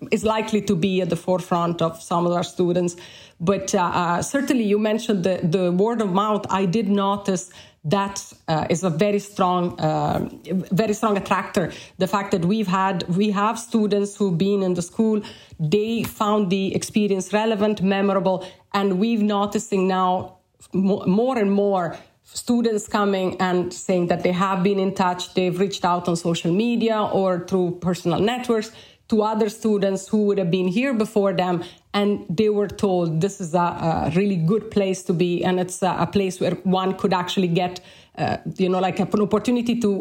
is 0.09 0.23
likely 0.23 0.61
to 0.61 0.75
be 0.75 1.01
at 1.01 1.09
the 1.09 1.15
forefront 1.15 1.81
of 1.81 2.01
some 2.01 2.25
of 2.25 2.31
our 2.31 2.43
students. 2.43 2.95
But 3.41 3.73
uh, 3.73 3.81
uh, 3.81 4.21
certainly, 4.21 4.63
you 4.63 4.77
mentioned 4.77 5.23
the, 5.23 5.39
the 5.43 5.71
word 5.71 5.99
of 5.99 6.13
mouth. 6.13 6.45
I 6.49 6.65
did 6.65 6.87
notice 6.87 7.49
that 7.83 8.31
uh, 8.47 8.67
is 8.69 8.83
a 8.83 8.91
very 8.91 9.17
strong, 9.17 9.79
uh, 9.79 10.29
very 10.71 10.93
strong 10.93 11.17
attractor. 11.17 11.71
The 11.97 12.05
fact 12.05 12.29
that 12.31 12.45
we've 12.45 12.67
had, 12.67 13.03
we 13.09 13.31
have 13.31 13.57
students 13.57 14.15
who've 14.15 14.37
been 14.37 14.61
in 14.61 14.75
the 14.75 14.83
school, 14.83 15.23
they 15.59 16.03
found 16.03 16.51
the 16.51 16.75
experience 16.75 17.33
relevant, 17.33 17.81
memorable, 17.81 18.45
and 18.73 18.99
we've 18.99 19.23
noticing 19.23 19.87
now 19.87 20.37
more 20.71 21.39
and 21.39 21.51
more 21.51 21.97
students 22.23 22.87
coming 22.87 23.41
and 23.41 23.73
saying 23.73 24.07
that 24.07 24.21
they 24.21 24.31
have 24.31 24.63
been 24.63 24.79
in 24.79 24.93
touch, 24.93 25.33
they've 25.33 25.59
reached 25.59 25.83
out 25.83 26.07
on 26.07 26.15
social 26.15 26.51
media 26.53 27.01
or 27.01 27.45
through 27.47 27.71
personal 27.81 28.19
networks 28.19 28.71
to 29.11 29.21
other 29.21 29.49
students 29.49 30.07
who 30.07 30.23
would 30.25 30.37
have 30.37 30.49
been 30.49 30.69
here 30.69 30.93
before 30.93 31.33
them 31.33 31.63
and 31.93 32.25
they 32.29 32.47
were 32.47 32.67
told 32.67 33.19
this 33.19 33.41
is 33.41 33.53
a, 33.53 33.67
a 33.89 34.11
really 34.15 34.37
good 34.37 34.71
place 34.71 35.03
to 35.03 35.13
be 35.13 35.43
and 35.43 35.59
it's 35.59 35.83
a, 35.83 35.93
a 35.99 36.07
place 36.07 36.39
where 36.39 36.55
one 36.79 36.95
could 36.95 37.13
actually 37.13 37.49
get 37.49 37.81
uh, 38.17 38.37
you 38.55 38.69
know 38.69 38.79
like 38.79 38.99
an 38.99 39.21
opportunity 39.21 39.77
to 39.81 39.91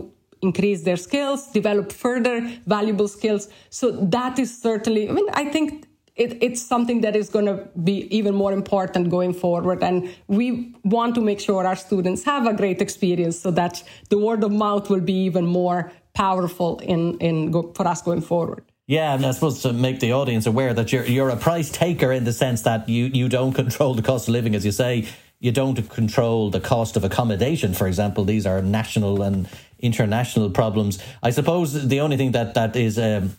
increase 0.42 0.82
their 0.82 0.96
skills 0.96 1.48
develop 1.48 1.92
further 1.92 2.36
valuable 2.66 3.08
skills. 3.08 3.48
So 3.68 3.90
that 4.16 4.38
is 4.38 4.50
certainly 4.68 5.08
i 5.08 5.12
mean 5.12 5.28
i 5.34 5.44
think 5.44 5.86
it, 6.14 6.38
it's 6.40 6.62
something 6.62 7.00
that 7.00 7.16
is 7.16 7.28
going 7.30 7.46
to 7.46 7.68
be 7.82 7.96
even 8.16 8.34
more 8.34 8.52
important 8.52 9.10
going 9.10 9.34
forward 9.34 9.82
and 9.82 10.08
we 10.28 10.72
want 10.84 11.16
to 11.16 11.20
make 11.20 11.40
sure 11.40 11.66
our 11.66 11.76
students 11.76 12.22
have 12.22 12.46
a 12.46 12.54
great 12.54 12.80
experience 12.80 13.40
so 13.40 13.50
that 13.50 13.82
the 14.10 14.18
word 14.18 14.44
of 14.44 14.52
mouth 14.52 14.88
will 14.88 15.06
be 15.12 15.18
even 15.28 15.46
more 15.46 15.90
powerful 16.14 16.78
in, 16.80 17.16
in 17.18 17.50
go, 17.50 17.72
for 17.74 17.88
us 17.88 18.02
going 18.02 18.20
forward 18.20 18.69
yeah, 18.90 19.14
and 19.14 19.24
I 19.24 19.30
suppose 19.30 19.62
to 19.62 19.72
make 19.72 20.00
the 20.00 20.14
audience 20.14 20.46
aware 20.46 20.74
that 20.74 20.92
you're 20.92 21.04
you're 21.04 21.28
a 21.28 21.36
price 21.36 21.70
taker 21.70 22.10
in 22.10 22.24
the 22.24 22.32
sense 22.32 22.62
that 22.62 22.88
you, 22.88 23.04
you 23.04 23.28
don't 23.28 23.52
control 23.52 23.94
the 23.94 24.02
cost 24.02 24.26
of 24.26 24.32
living, 24.32 24.56
as 24.56 24.64
you 24.64 24.72
say. 24.72 25.06
You 25.38 25.52
don't 25.52 25.88
control 25.88 26.50
the 26.50 26.58
cost 26.58 26.96
of 26.96 27.04
accommodation, 27.04 27.72
for 27.72 27.86
example. 27.86 28.24
These 28.24 28.46
are 28.46 28.60
national 28.60 29.22
and 29.22 29.48
international 29.78 30.50
problems. 30.50 30.98
I 31.22 31.30
suppose 31.30 31.86
the 31.86 32.00
only 32.00 32.16
thing 32.16 32.32
that 32.32 32.54
that 32.54 32.74
is 32.74 32.98
um, 32.98 33.36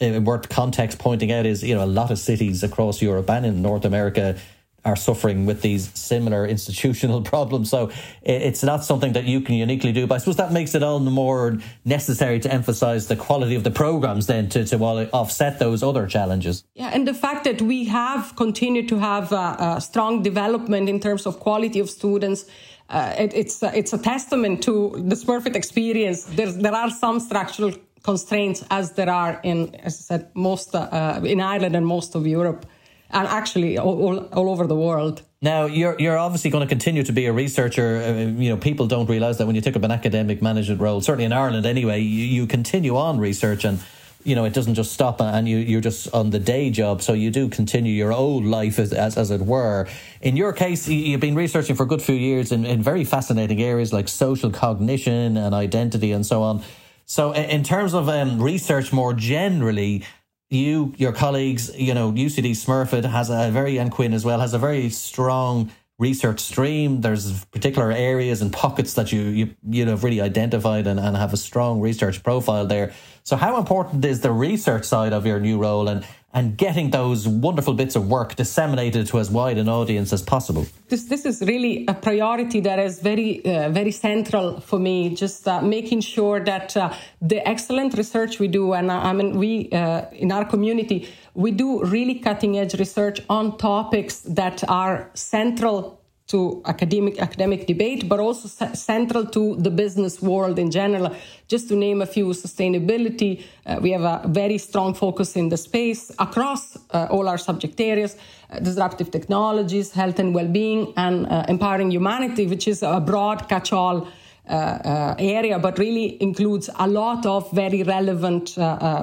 uh, 0.00 0.22
worth 0.22 0.48
context 0.48 0.98
pointing 0.98 1.30
out 1.32 1.44
is 1.44 1.62
you 1.62 1.74
know 1.74 1.84
a 1.84 1.92
lot 2.00 2.10
of 2.10 2.18
cities 2.18 2.62
across 2.62 3.02
Europe 3.02 3.28
and 3.28 3.44
in 3.44 3.60
North 3.60 3.84
America 3.84 4.38
are 4.84 4.96
suffering 4.96 5.46
with 5.46 5.62
these 5.62 5.90
similar 5.94 6.46
institutional 6.46 7.22
problems. 7.34 7.70
So 7.70 7.90
it's 8.22 8.62
not 8.62 8.84
something 8.84 9.12
that 9.14 9.24
you 9.24 9.40
can 9.40 9.54
uniquely 9.54 9.92
do. 9.92 10.06
But 10.06 10.16
I 10.16 10.18
suppose 10.18 10.36
that 10.36 10.52
makes 10.52 10.74
it 10.74 10.82
all 10.82 10.98
the 11.00 11.10
more 11.10 11.58
necessary 11.84 12.38
to 12.40 12.52
emphasize 12.52 13.08
the 13.08 13.16
quality 13.16 13.54
of 13.54 13.64
the 13.64 13.70
programs 13.70 14.26
then 14.26 14.48
to, 14.50 14.64
to 14.64 14.76
offset 15.12 15.58
those 15.58 15.82
other 15.82 16.06
challenges. 16.06 16.64
Yeah, 16.74 16.90
and 16.92 17.08
the 17.08 17.14
fact 17.14 17.44
that 17.44 17.62
we 17.62 17.84
have 17.86 18.36
continued 18.36 18.88
to 18.88 18.98
have 18.98 19.32
a, 19.32 19.76
a 19.76 19.80
strong 19.80 20.22
development 20.22 20.88
in 20.88 21.00
terms 21.00 21.26
of 21.26 21.40
quality 21.40 21.80
of 21.80 21.88
students. 21.88 22.46
Uh, 22.90 23.14
it, 23.18 23.32
it's 23.32 23.62
uh, 23.62 23.72
it's 23.74 23.94
a 23.94 23.98
testament 23.98 24.62
to 24.62 24.94
this 24.98 25.24
Smurfit 25.24 25.56
experience. 25.56 26.24
There's, 26.24 26.54
there 26.58 26.74
are 26.74 26.90
some 26.90 27.18
structural 27.18 27.72
constraints 28.02 28.62
as 28.70 28.92
there 28.92 29.08
are 29.08 29.40
in, 29.42 29.74
as 29.76 29.94
I 29.94 30.02
said, 30.10 30.30
most 30.34 30.74
uh, 30.74 31.20
in 31.24 31.40
Ireland 31.40 31.74
and 31.74 31.86
most 31.86 32.14
of 32.14 32.26
Europe 32.26 32.66
and 33.10 33.28
actually 33.28 33.78
all, 33.78 34.26
all, 34.26 34.50
over 34.50 34.66
the 34.66 34.74
world. 34.74 35.22
Now 35.42 35.66
you're 35.66 35.96
you're 35.98 36.18
obviously 36.18 36.50
going 36.50 36.66
to 36.66 36.68
continue 36.68 37.02
to 37.04 37.12
be 37.12 37.26
a 37.26 37.32
researcher. 37.32 37.96
Uh, 37.96 38.40
you 38.40 38.48
know, 38.50 38.56
people 38.56 38.86
don't 38.86 39.08
realize 39.08 39.38
that 39.38 39.46
when 39.46 39.54
you 39.54 39.62
take 39.62 39.76
up 39.76 39.82
an 39.82 39.92
academic 39.92 40.42
management 40.42 40.80
role, 40.80 41.00
certainly 41.00 41.24
in 41.24 41.32
Ireland 41.32 41.66
anyway, 41.66 42.00
you, 42.00 42.24
you 42.24 42.46
continue 42.46 42.96
on 42.96 43.18
research 43.18 43.64
and 43.64 43.78
you 44.24 44.34
know 44.34 44.44
it 44.44 44.54
doesn't 44.54 44.74
just 44.74 44.92
stop 44.92 45.20
and 45.20 45.46
you 45.46 45.58
you're 45.58 45.82
just 45.82 46.12
on 46.14 46.30
the 46.30 46.38
day 46.38 46.70
job 46.70 47.02
so 47.02 47.12
you 47.12 47.30
do 47.30 47.48
continue 47.48 47.92
your 47.92 48.12
old 48.12 48.44
life 48.44 48.78
as 48.78 48.92
as, 48.92 49.16
as 49.16 49.30
it 49.30 49.42
were 49.42 49.86
in 50.22 50.36
your 50.36 50.52
case 50.52 50.88
you've 50.88 51.20
been 51.20 51.34
researching 51.34 51.76
for 51.76 51.82
a 51.82 51.86
good 51.86 52.00
few 52.00 52.14
years 52.14 52.50
in, 52.50 52.64
in 52.64 52.82
very 52.82 53.04
fascinating 53.04 53.62
areas 53.62 53.92
like 53.92 54.08
social 54.08 54.50
cognition 54.50 55.36
and 55.36 55.54
identity 55.54 56.10
and 56.10 56.24
so 56.24 56.42
on 56.42 56.62
so 57.04 57.32
in 57.32 57.62
terms 57.62 57.92
of 57.92 58.08
um, 58.08 58.40
research 58.40 58.92
more 58.92 59.12
generally 59.12 60.02
you, 60.50 60.94
your 60.96 61.12
colleagues, 61.12 61.74
you 61.76 61.94
know, 61.94 62.12
UCD 62.12 62.52
Smurfit 62.52 63.04
has 63.04 63.30
a 63.30 63.50
very, 63.50 63.78
and 63.78 63.90
Quinn 63.90 64.12
as 64.12 64.24
well, 64.24 64.40
has 64.40 64.54
a 64.54 64.58
very 64.58 64.88
strong 64.90 65.70
research 65.98 66.40
stream. 66.40 67.00
There's 67.00 67.44
particular 67.46 67.92
areas 67.92 68.42
and 68.42 68.52
pockets 68.52 68.94
that 68.94 69.12
you, 69.12 69.22
you, 69.22 69.54
you 69.68 69.84
know, 69.84 69.92
have 69.92 70.04
really 70.04 70.20
identified 70.20 70.86
and, 70.86 70.98
and 70.98 71.16
have 71.16 71.32
a 71.32 71.36
strong 71.36 71.80
research 71.80 72.22
profile 72.22 72.66
there. 72.66 72.92
So 73.22 73.36
how 73.36 73.58
important 73.58 74.04
is 74.04 74.20
the 74.20 74.32
research 74.32 74.84
side 74.84 75.12
of 75.12 75.26
your 75.26 75.40
new 75.40 75.58
role 75.58 75.88
and, 75.88 76.04
and 76.34 76.56
getting 76.56 76.90
those 76.90 77.28
wonderful 77.28 77.74
bits 77.74 77.94
of 77.94 78.08
work 78.08 78.34
disseminated 78.34 79.06
to 79.06 79.18
as 79.20 79.30
wide 79.30 79.56
an 79.56 79.68
audience 79.68 80.12
as 80.12 80.20
possible. 80.20 80.66
This 80.88 81.04
this 81.04 81.24
is 81.24 81.40
really 81.42 81.86
a 81.86 81.94
priority 81.94 82.60
that 82.60 82.78
is 82.78 83.00
very 83.00 83.44
uh, 83.44 83.70
very 83.70 83.92
central 83.92 84.60
for 84.60 84.78
me. 84.78 85.14
Just 85.14 85.46
uh, 85.46 85.62
making 85.62 86.00
sure 86.00 86.40
that 86.44 86.76
uh, 86.76 86.92
the 87.22 87.46
excellent 87.48 87.94
research 87.94 88.40
we 88.40 88.48
do, 88.48 88.72
and 88.74 88.90
uh, 88.90 88.98
I 89.10 89.12
mean 89.12 89.38
we 89.38 89.70
uh, 89.70 90.02
in 90.12 90.32
our 90.32 90.44
community 90.44 91.08
we 91.34 91.50
do 91.50 91.84
really 91.84 92.16
cutting 92.16 92.58
edge 92.58 92.74
research 92.74 93.20
on 93.28 93.56
topics 93.56 94.20
that 94.20 94.62
are 94.68 95.10
central 95.14 96.03
to 96.26 96.62
academic 96.64 97.18
academic 97.20 97.66
debate, 97.66 98.08
but 98.08 98.18
also 98.18 98.48
central 98.74 99.26
to 99.26 99.56
the 99.56 99.70
business 99.70 100.22
world 100.22 100.58
in 100.58 100.70
general. 100.70 101.14
Just 101.48 101.68
to 101.68 101.76
name 101.76 102.00
a 102.00 102.06
few, 102.06 102.26
sustainability. 102.28 103.42
Uh, 103.66 103.78
we 103.82 103.90
have 103.90 104.02
a 104.02 104.26
very 104.28 104.56
strong 104.56 104.94
focus 104.94 105.36
in 105.36 105.50
the 105.50 105.56
space 105.56 106.10
across 106.18 106.76
uh, 106.76 107.08
all 107.10 107.28
our 107.28 107.38
subject 107.38 107.78
areas: 107.78 108.16
uh, 108.50 108.58
disruptive 108.60 109.10
technologies, 109.10 109.92
health 109.92 110.18
and 110.18 110.34
well-being, 110.34 110.94
and 110.96 111.26
uh, 111.26 111.44
empowering 111.48 111.90
humanity, 111.90 112.46
which 112.46 112.66
is 112.68 112.82
a 112.82 113.00
broad 113.00 113.48
catch-all. 113.48 114.08
Uh, 114.46 114.52
uh, 114.52 115.14
area, 115.18 115.58
but 115.58 115.78
really 115.78 116.22
includes 116.22 116.68
a 116.78 116.86
lot 116.86 117.24
of 117.24 117.50
very 117.52 117.82
relevant, 117.82 118.50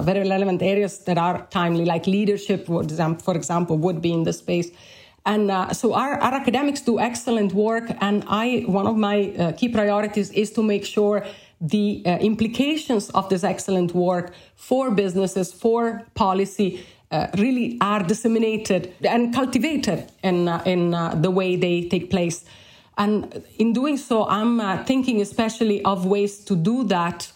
very 0.04 0.28
relevant 0.28 0.62
areas 0.62 0.98
that 0.98 1.18
are 1.18 1.48
timely, 1.50 1.84
like 1.84 2.06
leadership, 2.06 2.64
for 2.66 3.34
example, 3.34 3.76
would 3.76 4.00
be 4.00 4.12
in 4.12 4.22
the 4.22 4.32
space. 4.32 4.70
And 5.24 5.50
uh, 5.50 5.72
so 5.72 5.94
our, 5.94 6.14
our, 6.14 6.34
academics 6.34 6.80
do 6.80 6.98
excellent 6.98 7.52
work. 7.52 7.84
And 8.00 8.24
I, 8.26 8.64
one 8.66 8.86
of 8.86 8.96
my 8.96 9.30
uh, 9.30 9.52
key 9.52 9.68
priorities 9.68 10.30
is 10.32 10.50
to 10.52 10.62
make 10.62 10.84
sure 10.84 11.24
the 11.60 12.02
uh, 12.04 12.18
implications 12.18 13.08
of 13.10 13.28
this 13.28 13.44
excellent 13.44 13.94
work 13.94 14.32
for 14.56 14.90
businesses, 14.90 15.52
for 15.52 16.02
policy, 16.14 16.84
uh, 17.12 17.28
really 17.38 17.78
are 17.80 18.02
disseminated 18.02 18.94
and 19.04 19.32
cultivated 19.32 20.10
in, 20.24 20.48
uh, 20.48 20.62
in 20.66 20.92
uh, 20.92 21.14
the 21.14 21.30
way 21.30 21.54
they 21.54 21.86
take 21.88 22.10
place. 22.10 22.44
And 22.98 23.44
in 23.58 23.72
doing 23.72 23.96
so, 23.96 24.26
I'm 24.26 24.84
thinking 24.84 25.20
especially 25.20 25.84
of 25.84 26.04
ways 26.04 26.38
to 26.44 26.56
do 26.56 26.84
that 26.84 27.30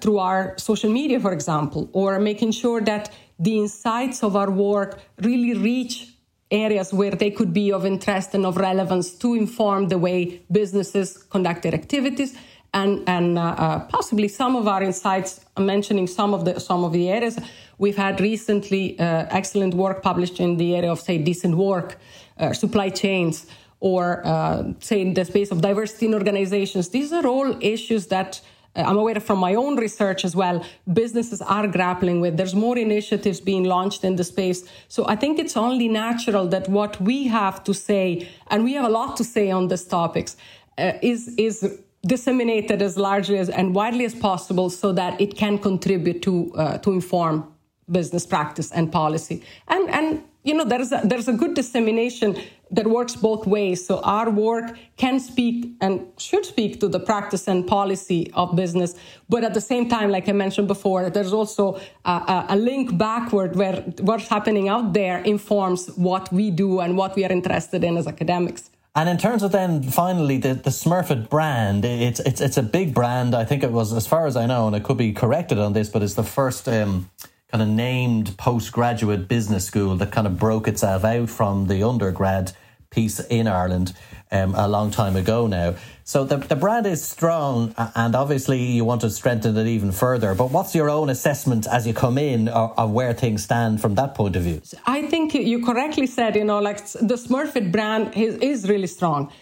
through 0.00 0.18
our 0.18 0.54
social 0.58 0.90
media, 0.90 1.18
for 1.18 1.32
example, 1.32 1.88
or 1.92 2.20
making 2.20 2.52
sure 2.52 2.80
that 2.82 3.10
the 3.38 3.58
insights 3.58 4.22
of 4.22 4.36
our 4.36 4.50
work 4.50 5.00
really 5.20 5.54
reach 5.54 6.11
areas 6.52 6.92
where 6.92 7.12
they 7.12 7.30
could 7.30 7.52
be 7.52 7.72
of 7.72 7.84
interest 7.84 8.34
and 8.34 8.46
of 8.46 8.56
relevance 8.56 9.12
to 9.14 9.34
inform 9.34 9.88
the 9.88 9.98
way 9.98 10.40
businesses 10.50 11.16
conduct 11.16 11.62
their 11.62 11.74
activities. 11.74 12.36
And 12.74 13.02
and 13.06 13.38
uh, 13.38 13.42
uh, 13.42 13.78
possibly 13.96 14.28
some 14.28 14.56
of 14.56 14.66
our 14.66 14.82
insights 14.82 15.40
mentioning 15.58 16.06
some 16.06 16.32
of 16.34 16.44
the 16.44 16.60
some 16.60 16.84
of 16.84 16.92
the 16.92 17.10
areas. 17.10 17.38
We've 17.78 17.96
had 17.96 18.20
recently 18.20 18.98
uh, 18.98 19.26
excellent 19.30 19.74
work 19.74 20.02
published 20.02 20.40
in 20.40 20.56
the 20.56 20.76
area 20.76 20.90
of 20.90 21.00
say 21.00 21.18
decent 21.18 21.54
work 21.56 21.98
uh, 22.38 22.52
supply 22.52 22.88
chains 22.90 23.46
or 23.80 24.24
uh, 24.24 24.62
say 24.78 25.00
in 25.00 25.14
the 25.14 25.24
space 25.24 25.50
of 25.50 25.60
diversity 25.60 26.06
in 26.06 26.14
organizations. 26.14 26.88
These 26.88 27.12
are 27.12 27.26
all 27.26 27.56
issues 27.60 28.06
that 28.06 28.40
I'm 28.74 28.96
aware 28.96 29.20
from 29.20 29.38
my 29.38 29.54
own 29.54 29.76
research 29.76 30.24
as 30.24 30.34
well, 30.34 30.64
businesses 30.92 31.42
are 31.42 31.66
grappling 31.66 32.20
with. 32.20 32.36
There's 32.36 32.54
more 32.54 32.78
initiatives 32.78 33.40
being 33.40 33.64
launched 33.64 34.02
in 34.02 34.16
the 34.16 34.24
space. 34.24 34.64
So 34.88 35.06
I 35.06 35.16
think 35.16 35.38
it's 35.38 35.56
only 35.56 35.88
natural 35.88 36.48
that 36.48 36.68
what 36.68 37.00
we 37.00 37.26
have 37.28 37.62
to 37.64 37.74
say, 37.74 38.28
and 38.50 38.64
we 38.64 38.72
have 38.72 38.86
a 38.86 38.88
lot 38.88 39.16
to 39.18 39.24
say 39.24 39.50
on 39.50 39.68
these 39.68 39.84
topics, 39.84 40.36
uh, 40.78 40.92
is, 41.02 41.34
is 41.36 41.80
disseminated 42.06 42.80
as 42.80 42.96
largely 42.96 43.38
as, 43.38 43.50
and 43.50 43.74
widely 43.74 44.06
as 44.06 44.14
possible 44.14 44.70
so 44.70 44.92
that 44.92 45.20
it 45.20 45.36
can 45.36 45.58
contribute 45.58 46.22
to, 46.22 46.52
uh, 46.54 46.78
to 46.78 46.92
inform 46.92 47.52
business 47.90 48.26
practice 48.26 48.72
and 48.72 48.90
policy. 48.90 49.42
And, 49.68 49.90
and 49.90 50.22
you 50.44 50.54
know, 50.54 50.64
there's 50.64 50.92
a, 50.92 51.02
there's 51.04 51.28
a 51.28 51.32
good 51.32 51.54
dissemination 51.54 52.36
that 52.72 52.86
works 52.86 53.14
both 53.14 53.46
ways. 53.46 53.86
So 53.86 54.00
our 54.00 54.30
work 54.30 54.76
can 54.96 55.20
speak 55.20 55.72
and 55.80 56.06
should 56.18 56.44
speak 56.44 56.80
to 56.80 56.88
the 56.88 56.98
practice 56.98 57.46
and 57.46 57.66
policy 57.66 58.30
of 58.34 58.56
business. 58.56 58.94
But 59.28 59.44
at 59.44 59.54
the 59.54 59.60
same 59.60 59.88
time, 59.88 60.10
like 60.10 60.28
I 60.28 60.32
mentioned 60.32 60.68
before, 60.68 61.10
there's 61.10 61.32
also 61.32 61.80
a, 62.04 62.46
a 62.48 62.56
link 62.56 62.96
backward 62.96 63.56
where 63.56 63.82
what's 64.00 64.28
happening 64.28 64.68
out 64.68 64.92
there 64.94 65.18
informs 65.18 65.88
what 65.96 66.32
we 66.32 66.50
do 66.50 66.80
and 66.80 66.96
what 66.96 67.14
we 67.14 67.24
are 67.24 67.32
interested 67.32 67.84
in 67.84 67.96
as 67.96 68.06
academics. 68.06 68.70
And 68.94 69.08
in 69.08 69.16
terms 69.16 69.42
of 69.42 69.52
then 69.52 69.82
finally 69.82 70.36
the, 70.36 70.52
the 70.52 70.68
Smurfit 70.68 71.30
brand, 71.30 71.82
it's 71.84 72.20
it's 72.20 72.42
it's 72.42 72.58
a 72.58 72.62
big 72.62 72.92
brand. 72.92 73.34
I 73.34 73.44
think 73.46 73.62
it 73.62 73.72
was, 73.72 73.94
as 73.94 74.06
far 74.06 74.26
as 74.26 74.36
I 74.36 74.44
know, 74.44 74.66
and 74.66 74.76
I 74.76 74.80
could 74.80 74.98
be 74.98 75.14
corrected 75.14 75.58
on 75.58 75.72
this, 75.72 75.88
but 75.88 76.02
it's 76.02 76.12
the 76.12 76.22
first 76.22 76.68
um, 76.68 77.08
kind 77.50 77.62
of 77.62 77.68
named 77.68 78.36
postgraduate 78.36 79.28
business 79.28 79.64
school 79.64 79.96
that 79.96 80.12
kind 80.12 80.26
of 80.26 80.38
broke 80.38 80.68
itself 80.68 81.04
out 81.04 81.30
from 81.30 81.68
the 81.68 81.82
undergrad 81.82 82.52
piece 82.92 83.18
in 83.18 83.48
Ireland 83.48 83.92
um, 84.30 84.54
a 84.54 84.68
long 84.68 84.90
time 84.90 85.16
ago 85.16 85.46
now. 85.46 85.74
So 86.04 86.24
the, 86.24 86.36
the 86.36 86.56
brand 86.56 86.86
is 86.86 87.02
strong, 87.02 87.74
and 87.94 88.14
obviously 88.14 88.60
you 88.60 88.84
want 88.84 89.00
to 89.02 89.10
strengthen 89.10 89.56
it 89.56 89.66
even 89.66 89.92
further. 89.92 90.34
But 90.34 90.50
what's 90.50 90.74
your 90.74 90.90
own 90.90 91.10
assessment 91.10 91.66
as 91.66 91.86
you 91.86 91.94
come 91.94 92.18
in 92.18 92.48
of, 92.48 92.74
of 92.76 92.90
where 92.90 93.12
things 93.12 93.44
stand 93.44 93.80
from 93.80 93.94
that 93.94 94.14
point 94.14 94.36
of 94.36 94.42
view? 94.42 94.60
I 94.86 95.02
think 95.06 95.34
you 95.34 95.64
correctly 95.64 96.06
said, 96.06 96.36
you 96.36 96.44
know, 96.44 96.60
like 96.60 96.78
the 96.86 97.16
Smurfit 97.16 97.70
brand 97.70 98.16
is, 98.16 98.36
is 98.36 98.68
really 98.68 98.88
strong 98.88 99.32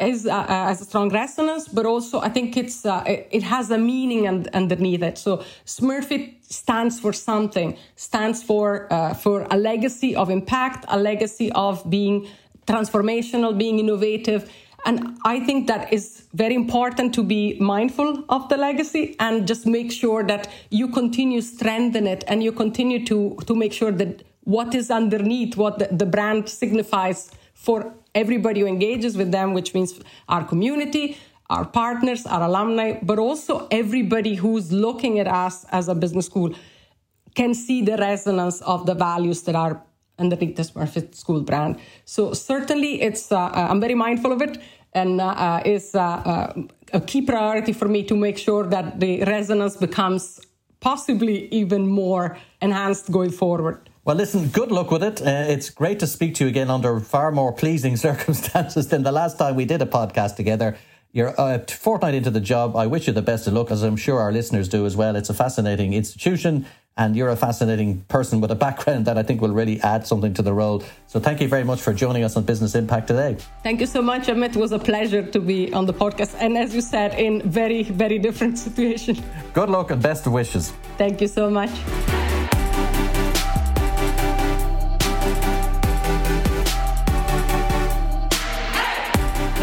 is 0.00 0.26
uh, 0.26 0.46
has 0.46 0.80
a 0.80 0.84
strong 0.84 1.08
resonance, 1.08 1.66
but 1.68 1.86
also 1.86 2.20
I 2.20 2.28
think 2.28 2.56
it's 2.56 2.84
uh, 2.84 3.02
it 3.06 3.42
has 3.42 3.70
a 3.70 3.78
meaning 3.78 4.26
and, 4.26 4.48
underneath 4.48 5.02
it. 5.02 5.18
So 5.18 5.44
Smurfit 5.64 6.44
stands 6.44 7.00
for 7.00 7.12
something, 7.12 7.76
stands 7.96 8.42
for 8.42 8.92
uh, 8.92 9.14
for 9.14 9.46
a 9.50 9.56
legacy 9.56 10.14
of 10.14 10.28
impact, 10.28 10.84
a 10.88 10.98
legacy 10.98 11.50
of 11.52 11.88
being 11.88 12.28
transformational, 12.66 13.56
being 13.56 13.78
innovative. 13.78 14.50
And 14.84 15.16
I 15.24 15.40
think 15.40 15.68
that 15.68 15.92
is 15.92 16.24
very 16.34 16.54
important 16.54 17.14
to 17.14 17.22
be 17.22 17.56
mindful 17.60 18.24
of 18.28 18.48
the 18.48 18.56
legacy 18.56 19.14
and 19.20 19.46
just 19.46 19.66
make 19.66 19.92
sure 19.92 20.24
that 20.24 20.48
you 20.70 20.88
continue 20.88 21.40
strengthen 21.40 22.06
it 22.06 22.24
and 22.26 22.42
you 22.42 22.50
continue 22.50 23.04
to, 23.06 23.36
to 23.46 23.54
make 23.54 23.72
sure 23.72 23.92
that 23.92 24.24
what 24.44 24.74
is 24.74 24.90
underneath, 24.90 25.56
what 25.56 25.78
the, 25.78 25.88
the 25.92 26.06
brand 26.06 26.48
signifies 26.48 27.30
for 27.54 27.94
everybody 28.14 28.60
who 28.60 28.66
engages 28.66 29.16
with 29.16 29.30
them, 29.30 29.54
which 29.54 29.72
means 29.72 30.00
our 30.28 30.44
community, 30.44 31.16
our 31.48 31.64
partners, 31.64 32.26
our 32.26 32.42
alumni, 32.42 32.98
but 33.02 33.18
also 33.18 33.68
everybody 33.70 34.34
who's 34.34 34.72
looking 34.72 35.20
at 35.20 35.28
us 35.28 35.64
as 35.70 35.88
a 35.88 35.94
business 35.94 36.26
school 36.26 36.52
can 37.34 37.54
see 37.54 37.82
the 37.82 37.96
resonance 37.98 38.60
of 38.62 38.84
the 38.86 38.94
values 38.94 39.42
that 39.42 39.54
are 39.54 39.82
underneath 40.24 40.56
the 40.56 40.66
Smurfit 40.70 41.14
School 41.22 41.40
brand. 41.50 41.72
So 42.04 42.32
certainly, 42.32 42.92
it's 43.08 43.24
uh, 43.30 43.38
uh 43.38 43.68
I'm 43.70 43.80
very 43.86 43.98
mindful 44.06 44.32
of 44.36 44.40
it, 44.46 44.54
and 44.92 45.20
uh, 45.20 45.26
uh 45.48 45.78
uh, 45.94 45.98
uh, 45.98 46.52
a 46.92 47.00
key 47.10 47.22
priority 47.32 47.72
for 47.80 47.88
me 47.88 48.00
to 48.10 48.14
make 48.26 48.38
sure 48.46 48.64
that 48.74 48.86
the 49.00 49.12
resonance 49.24 49.76
becomes 49.86 50.22
possibly 50.80 51.36
even 51.60 51.86
more 51.86 52.36
enhanced 52.60 53.10
going 53.10 53.30
forward. 53.30 53.88
Well, 54.04 54.16
listen, 54.16 54.48
good 54.48 54.72
luck 54.72 54.90
with 54.90 55.04
it. 55.04 55.22
Uh, 55.22 55.54
it's 55.54 55.70
great 55.70 56.00
to 56.00 56.08
speak 56.08 56.34
to 56.36 56.44
you 56.44 56.50
again 56.50 56.70
under 56.70 56.98
far 56.98 57.30
more 57.30 57.52
pleasing 57.52 57.96
circumstances 58.08 58.88
than 58.88 59.04
the 59.04 59.12
last 59.12 59.38
time 59.38 59.54
we 59.54 59.64
did 59.64 59.80
a 59.80 59.86
podcast 59.86 60.34
together. 60.36 60.76
You're 61.12 61.34
a 61.38 61.64
fortnight 61.68 62.14
into 62.14 62.30
the 62.30 62.40
job. 62.40 62.74
I 62.74 62.86
wish 62.86 63.06
you 63.06 63.12
the 63.12 63.22
best 63.22 63.46
of 63.46 63.52
luck, 63.52 63.70
as 63.70 63.82
I'm 63.82 63.96
sure 63.96 64.18
our 64.18 64.32
listeners 64.32 64.68
do 64.68 64.86
as 64.86 64.96
well. 64.96 65.14
It's 65.14 65.30
a 65.30 65.34
fascinating 65.34 65.92
institution, 65.92 66.66
and 66.96 67.16
you're 67.16 67.30
a 67.30 67.36
fascinating 67.36 68.02
person 68.08 68.40
with 68.40 68.50
a 68.50 68.54
background 68.54 69.06
that 69.06 69.16
I 69.16 69.22
think 69.22 69.40
will 69.40 69.52
really 69.52 69.80
add 69.80 70.06
something 70.06 70.34
to 70.34 70.42
the 70.42 70.52
role. 70.52 70.82
So, 71.06 71.20
thank 71.20 71.40
you 71.40 71.48
very 71.48 71.64
much 71.64 71.80
for 71.80 71.92
joining 71.92 72.24
us 72.24 72.36
on 72.36 72.44
Business 72.44 72.74
Impact 72.74 73.06
today. 73.08 73.36
Thank 73.62 73.80
you 73.80 73.86
so 73.86 74.02
much, 74.02 74.28
Emmett. 74.28 74.56
It 74.56 74.58
was 74.58 74.72
a 74.72 74.78
pleasure 74.78 75.22
to 75.22 75.40
be 75.40 75.72
on 75.72 75.86
the 75.86 75.94
podcast, 75.94 76.36
and 76.38 76.56
as 76.58 76.74
you 76.74 76.80
said, 76.80 77.18
in 77.18 77.42
very, 77.50 77.82
very 77.84 78.18
different 78.18 78.58
situation. 78.66 79.22
Good 79.54 79.70
luck 79.70 79.90
and 79.90 80.02
best 80.02 80.26
wishes. 80.26 80.72
Thank 80.98 81.20
you 81.20 81.28
so 81.28 81.50
much. 81.50 81.70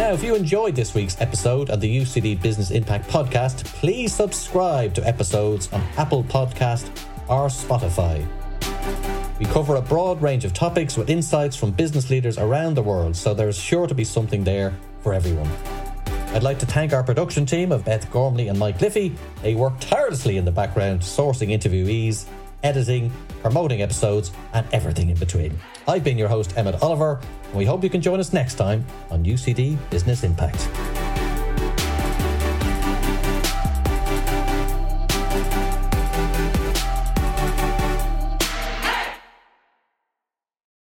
Now, 0.10 0.13
if 0.13 0.24
you 0.24 0.34
enjoyed 0.34 0.76
this 0.76 0.96
week's 0.96 1.22
episode 1.22 1.70
of 1.70 1.82
the 1.82 2.00
UCD 2.02 2.42
Business 2.42 2.72
Impact 2.72 3.08
Podcast, 3.08 3.65
please 3.65 4.12
subscribe 4.12 4.96
to 4.96 5.06
episodes 5.06 5.72
on 5.72 5.82
Apple 5.98 6.24
Podcast 6.24 6.89
or 7.30 7.48
Spotify. 7.48 8.28
We 9.39 9.46
cover 9.46 9.76
a 9.76 9.82
broad 9.82 10.22
range 10.22 10.44
of 10.44 10.54
topics 10.54 10.98
with 10.98 11.10
insights 11.10 11.56
from 11.56 11.72
business 11.72 12.10
leaders 12.10 12.38
around 12.38 12.74
the 12.74 12.84
world, 12.84 13.15
so 13.15 13.34
there's 13.34 13.58
sure 13.58 13.88
to 13.88 13.96
be 13.96 14.04
something 14.04 14.44
there 14.44 14.76
for 15.02 15.13
everyone. 15.13 15.50
I'd 16.34 16.44
like 16.44 16.60
to 16.60 16.65
thank 16.65 16.94
our 16.94 17.04
production 17.04 17.46
team 17.46 17.72
of 17.72 17.86
Beth 17.86 18.12
Gormley 18.12 18.50
and 18.50 18.60
Mike 18.60 18.82
Liffey. 18.82 19.15
They 19.42 19.56
work 19.56 19.74
tirelessly 19.80 20.38
in 20.38 20.46
the 20.46 20.52
background, 20.52 21.02
sourcing 21.02 21.50
interviewees, 21.50 22.26
editing, 22.63 23.12
promoting 23.42 23.82
episodes, 23.82 24.32
and 24.54 24.68
everything 24.74 25.10
in 25.10 25.18
between. 25.18 25.58
I've 25.88 26.04
been 26.04 26.18
your 26.18 26.28
host, 26.28 26.58
Emmett 26.58 26.82
Oliver, 26.84 27.22
and 27.46 27.54
we 27.56 27.65
hope 27.65 27.84
you 27.84 27.89
can 27.89 28.02
join 28.02 28.20
us 28.20 28.34
next 28.34 28.56
time 28.56 28.86
on 29.10 29.24
UCD 29.24 29.78
Business 29.89 30.24
Impact. 30.24 30.68